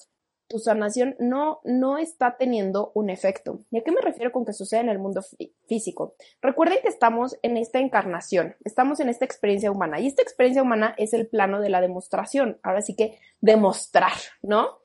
tu 0.47 0.59
sanación 0.59 1.15
no, 1.17 1.61
no 1.63 1.97
está 1.97 2.37
teniendo 2.37 2.91
un 2.93 3.09
efecto. 3.09 3.61
¿Y 3.71 3.79
a 3.79 3.83
qué 3.83 3.91
me 3.91 4.01
refiero 4.01 4.31
con 4.31 4.45
que 4.45 4.53
sucede 4.53 4.81
en 4.81 4.89
el 4.89 4.99
mundo 4.99 5.23
físico? 5.67 6.13
Recuerden 6.43 6.77
que 6.83 6.89
estamos 6.89 7.39
en 7.41 7.57
esta 7.57 7.79
encarnación, 7.79 8.55
estamos 8.63 8.99
en 8.99 9.09
esta 9.09 9.25
experiencia 9.25 9.71
humana 9.71 9.99
y 9.99 10.05
esta 10.05 10.21
experiencia 10.21 10.61
humana 10.61 10.93
es 10.99 11.13
el 11.13 11.27
plano 11.27 11.59
de 11.59 11.69
la 11.69 11.81
demostración. 11.81 12.59
Ahora 12.61 12.83
sí 12.83 12.95
que 12.95 13.17
demostrar, 13.41 14.13
¿no? 14.43 14.77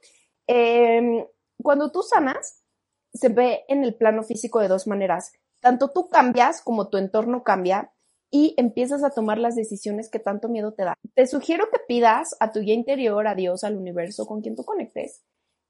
Em, 0.46 1.26
cuando 1.62 1.92
tú 1.92 2.02
sanas, 2.02 2.64
se 3.12 3.28
ve 3.28 3.66
en 3.68 3.84
el 3.84 3.94
plano 3.94 4.22
físico 4.22 4.58
de 4.60 4.68
dos 4.68 4.86
maneras. 4.86 5.32
Tanto 5.60 5.90
tú 5.90 6.08
cambias 6.08 6.62
como 6.62 6.88
tu 6.88 6.96
entorno 6.96 7.42
cambia 7.42 7.92
y 8.30 8.54
empiezas 8.56 9.02
a 9.02 9.10
tomar 9.10 9.38
las 9.38 9.56
decisiones 9.56 10.08
que 10.08 10.18
tanto 10.18 10.48
miedo 10.48 10.72
te 10.72 10.84
da. 10.84 10.94
Te 11.14 11.26
sugiero 11.26 11.68
que 11.72 11.80
pidas 11.86 12.36
a 12.40 12.52
tu 12.52 12.60
guía 12.60 12.74
interior, 12.74 13.26
a 13.26 13.34
Dios, 13.34 13.64
al 13.64 13.76
universo, 13.76 14.26
con 14.26 14.40
quien 14.40 14.56
tú 14.56 14.64
conectes, 14.64 15.22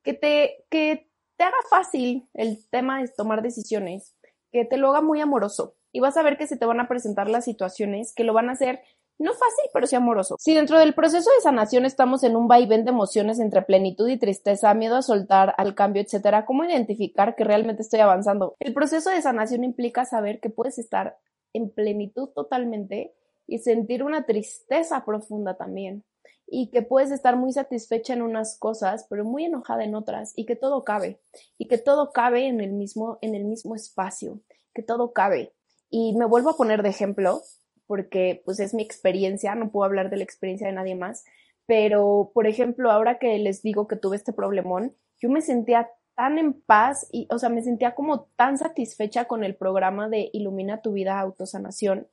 que 0.03 0.15
te, 0.15 0.65
que 0.69 1.11
te 1.37 1.45
haga 1.45 1.57
fácil 1.71 2.29
el 2.35 2.69
tema 2.69 3.01
de 3.01 3.09
tomar 3.09 3.43
decisiones, 3.43 4.15
que 4.53 4.65
te 4.65 4.77
lo 4.77 4.91
haga 4.91 5.01
muy 5.01 5.21
amoroso 5.21 5.75
y 5.93 6.01
vas 6.01 6.17
a 6.17 6.23
ver 6.23 6.37
que 6.37 6.47
se 6.47 6.57
te 6.57 6.67
van 6.67 6.81
a 6.81 6.89
presentar 6.89 7.29
las 7.31 7.45
situaciones 7.45 8.13
que 8.15 8.25
lo 8.25 8.35
van 8.35 8.49
a 8.49 8.53
hacer 8.53 8.81
no 9.21 9.33
fácil, 9.33 9.71
pero 9.75 9.87
sí 9.87 9.97
amoroso. 9.97 10.37
Si 10.39 10.55
dentro 10.55 10.79
del 10.79 10.95
proceso 10.95 11.29
de 11.31 11.43
sanación 11.43 11.85
estamos 11.85 12.23
en 12.25 12.37
un 12.37 12.49
vaivén 12.49 12.85
de 12.85 12.91
emociones 12.91 13.39
entre 13.39 13.61
plenitud 13.61 14.09
y 14.09 14.19
tristeza, 14.19 14.73
miedo 14.73 14.97
a 14.97 15.03
soltar, 15.03 15.55
al 15.59 15.75
cambio, 15.75 16.01
etcétera, 16.01 16.47
¿cómo 16.47 16.65
identificar 16.65 17.37
que 17.37 17.45
realmente 17.45 17.83
estoy 17.83 18.01
avanzando? 18.01 18.57
El 18.61 18.73
proceso 18.73 19.11
de 19.11 19.21
sanación 19.21 19.63
implica 19.63 20.07
saber 20.07 20.41
que 20.41 20.49
puedes 20.49 20.79
estar 20.79 21.19
en 21.53 21.71
plenitud 21.71 22.29
totalmente 22.29 23.15
y 23.47 23.59
sentir 23.59 24.03
una 24.03 24.27
tristeza 24.27 25.05
profunda 25.05 25.57
también. 25.57 26.05
Y 26.47 26.71
que 26.71 26.83
puedes 26.83 27.11
estar 27.13 27.37
muy 27.37 27.53
satisfecha 27.53 28.13
en 28.13 28.23
unas 28.23 28.59
cosas, 28.59 29.07
pero 29.09 29.25
muy 29.25 29.45
enojada 29.45 29.85
en 29.85 29.95
otras, 29.95 30.33
y 30.37 30.47
que 30.47 30.57
todo 30.57 30.85
cabe, 30.85 31.21
y 31.59 31.69
que 31.69 31.79
todo 31.79 32.11
cabe 32.13 32.47
en 32.47 32.61
el 32.61 32.73
mismo, 32.73 33.19
en 33.23 33.35
el 33.35 33.45
mismo 33.45 33.77
espacio, 33.77 34.41
que 34.75 34.83
todo 34.83 35.13
cabe. 35.13 35.53
Y 35.91 36.17
me 36.17 36.25
vuelvo 36.25 36.51
a 36.51 36.57
poner 36.57 36.83
de 36.83 36.89
ejemplo, 36.89 37.43
porque 37.87 38.43
pues 38.45 38.59
es 38.61 38.75
mi 38.75 38.83
experiencia, 38.83 39.55
no 39.55 39.71
puedo 39.71 39.85
hablar 39.85 40.11
de 40.11 40.17
la 40.17 40.25
experiencia 40.25 40.67
de 40.67 40.73
nadie 40.73 40.97
más, 40.97 41.25
pero 41.67 42.33
por 42.35 42.49
ejemplo, 42.49 42.91
ahora 42.91 43.19
que 43.19 43.39
les 43.39 43.63
digo 43.63 43.87
que 43.87 43.97
tuve 43.97 44.17
este 44.17 44.33
problemón, 44.33 44.97
yo 45.21 45.29
me 45.29 45.41
sentía 45.41 45.89
tan 46.15 46.39
en 46.39 46.53
paz 46.53 47.09
y, 47.13 47.29
o 47.31 47.39
sea, 47.39 47.49
me 47.49 47.63
sentía 47.63 47.95
como 47.95 48.23
tan 48.37 48.59
satisfecha 48.59 49.27
con 49.27 49.45
el 49.45 49.55
programa 49.55 50.09
de 50.09 50.31
Ilumina 50.33 50.83
tu 50.83 50.93
vida 50.93 51.19
autosanación 51.19 52.09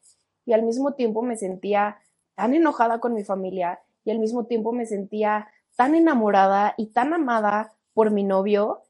y 0.46 0.54
al 0.54 0.64
mismo 0.64 0.94
tiempo 0.94 1.22
me 1.22 1.38
sentía 1.38 1.98
tan 2.36 2.54
enojada 2.54 3.00
con 3.00 3.14
mi 3.14 3.24
familia 3.24 3.82
y 4.06 4.12
al 4.12 4.20
mismo 4.20 4.46
tiempo 4.46 4.72
me 4.72 4.86
sentía 4.86 5.48
tan 5.76 5.94
enamorada 5.94 6.74
y 6.78 6.88
tan 6.88 7.14
amada 7.14 7.74
por 7.94 8.12
mi 8.12 8.24
novio 8.24 8.84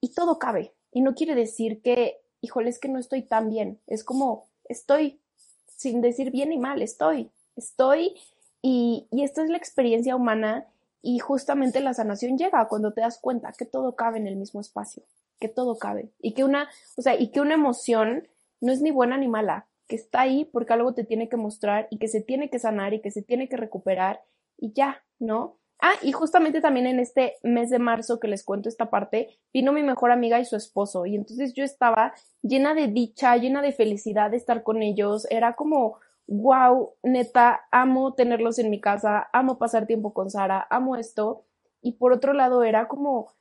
y 0.00 0.12
todo 0.12 0.38
cabe. 0.38 0.74
Y 0.92 1.00
no 1.00 1.14
quiere 1.14 1.34
decir 1.34 1.80
que, 1.80 2.20
híjole, 2.40 2.68
es 2.68 2.78
que 2.78 2.88
no 2.88 2.98
estoy 2.98 3.22
tan 3.22 3.48
bien. 3.48 3.80
Es 3.86 4.04
como, 4.04 4.48
estoy, 4.64 5.20
sin 5.66 6.00
decir 6.02 6.30
bien 6.30 6.52
y 6.52 6.58
mal, 6.58 6.82
estoy, 6.82 7.30
estoy 7.56 8.14
y, 8.60 9.06
y 9.10 9.22
esta 9.24 9.42
es 9.42 9.48
la 9.48 9.56
experiencia 9.56 10.14
humana 10.14 10.66
y 11.02 11.18
justamente 11.18 11.80
la 11.80 11.94
sanación 11.94 12.38
llega 12.38 12.68
cuando 12.68 12.92
te 12.92 13.00
das 13.00 13.18
cuenta 13.20 13.52
que 13.58 13.66
todo 13.66 13.96
cabe 13.96 14.18
en 14.18 14.28
el 14.28 14.36
mismo 14.36 14.60
espacio, 14.60 15.02
que 15.40 15.48
todo 15.48 15.76
cabe. 15.76 16.12
Y 16.20 16.34
que 16.34 16.44
una, 16.44 16.70
o 16.96 17.02
sea, 17.02 17.20
y 17.20 17.32
que 17.32 17.40
una 17.40 17.54
emoción 17.54 18.28
no 18.60 18.72
es 18.72 18.80
ni 18.80 18.92
buena 18.92 19.18
ni 19.18 19.28
mala, 19.28 19.66
que 19.88 19.96
está 19.96 20.20
ahí 20.20 20.44
porque 20.44 20.72
algo 20.72 20.94
te 20.94 21.04
tiene 21.04 21.28
que 21.28 21.36
mostrar 21.36 21.88
y 21.90 21.98
que 21.98 22.08
se 22.08 22.20
tiene 22.20 22.48
que 22.48 22.60
sanar 22.60 22.94
y 22.94 23.00
que 23.00 23.10
se 23.10 23.22
tiene 23.22 23.48
que 23.48 23.56
recuperar 23.56 24.22
y 24.56 24.72
ya, 24.72 25.02
¿no? 25.18 25.58
Ah, 25.84 25.94
y 26.00 26.12
justamente 26.12 26.60
también 26.60 26.86
en 26.86 27.00
este 27.00 27.34
mes 27.42 27.68
de 27.68 27.80
marzo 27.80 28.20
que 28.20 28.28
les 28.28 28.44
cuento 28.44 28.68
esta 28.68 28.88
parte, 28.88 29.40
vino 29.52 29.72
mi 29.72 29.82
mejor 29.82 30.12
amiga 30.12 30.38
y 30.38 30.44
su 30.44 30.54
esposo, 30.54 31.06
y 31.06 31.16
entonces 31.16 31.54
yo 31.54 31.64
estaba 31.64 32.14
llena 32.40 32.72
de 32.72 32.86
dicha, 32.86 33.36
llena 33.36 33.62
de 33.62 33.72
felicidad 33.72 34.30
de 34.30 34.36
estar 34.36 34.62
con 34.62 34.80
ellos, 34.80 35.26
era 35.28 35.56
como, 35.56 35.98
wow, 36.32 36.94
neta, 37.02 37.60
amo 37.70 38.14
tenerlos 38.14 38.58
en 38.58 38.70
mi 38.70 38.80
casa, 38.80 39.28
amo 39.32 39.58
pasar 39.58 39.86
tiempo 39.86 40.14
con 40.14 40.30
Sara, 40.30 40.66
amo 40.70 40.96
esto, 40.96 41.44
y 41.82 41.92
por 41.92 42.12
otro 42.12 42.32
lado 42.32 42.62
era 42.62 42.88
como, 42.88 43.34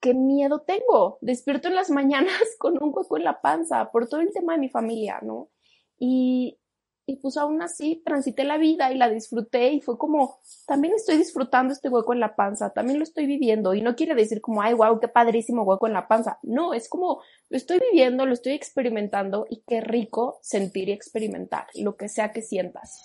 qué 0.00 0.14
miedo 0.14 0.60
tengo, 0.60 1.18
despierto 1.20 1.68
en 1.68 1.74
las 1.74 1.90
mañanas 1.98 2.56
con 2.58 2.82
un 2.82 2.92
hueco 2.94 3.16
en 3.16 3.24
la 3.24 3.40
panza 3.40 3.90
por 3.90 4.08
todo 4.08 4.20
el 4.20 4.32
tema 4.32 4.54
de 4.54 4.60
mi 4.60 4.68
familia, 4.68 5.20
¿no? 5.22 5.50
Y 5.98 6.58
y 7.06 7.16
pues 7.16 7.36
aún 7.36 7.62
así 7.62 8.02
transité 8.04 8.44
la 8.44 8.58
vida 8.58 8.92
y 8.92 8.98
la 8.98 9.08
disfruté 9.08 9.72
y 9.72 9.80
fue 9.80 9.96
como, 9.96 10.40
también 10.66 10.94
estoy 10.94 11.16
disfrutando 11.16 11.72
este 11.72 11.88
hueco 11.88 12.12
en 12.12 12.20
la 12.20 12.34
panza, 12.34 12.70
también 12.70 12.98
lo 12.98 13.04
estoy 13.04 13.26
viviendo 13.26 13.74
y 13.74 13.80
no 13.80 13.94
quiere 13.94 14.14
decir 14.14 14.40
como, 14.40 14.60
ay, 14.60 14.74
wow, 14.74 14.98
qué 14.98 15.08
padrísimo 15.08 15.62
hueco 15.62 15.86
en 15.86 15.92
la 15.92 16.08
panza. 16.08 16.38
No, 16.42 16.74
es 16.74 16.88
como, 16.88 17.22
lo 17.48 17.56
estoy 17.56 17.78
viviendo, 17.78 18.26
lo 18.26 18.32
estoy 18.32 18.52
experimentando 18.54 19.46
y 19.48 19.62
qué 19.66 19.80
rico 19.80 20.38
sentir 20.42 20.88
y 20.88 20.92
experimentar, 20.92 21.66
lo 21.76 21.96
que 21.96 22.08
sea 22.08 22.32
que 22.32 22.42
sientas. 22.42 23.04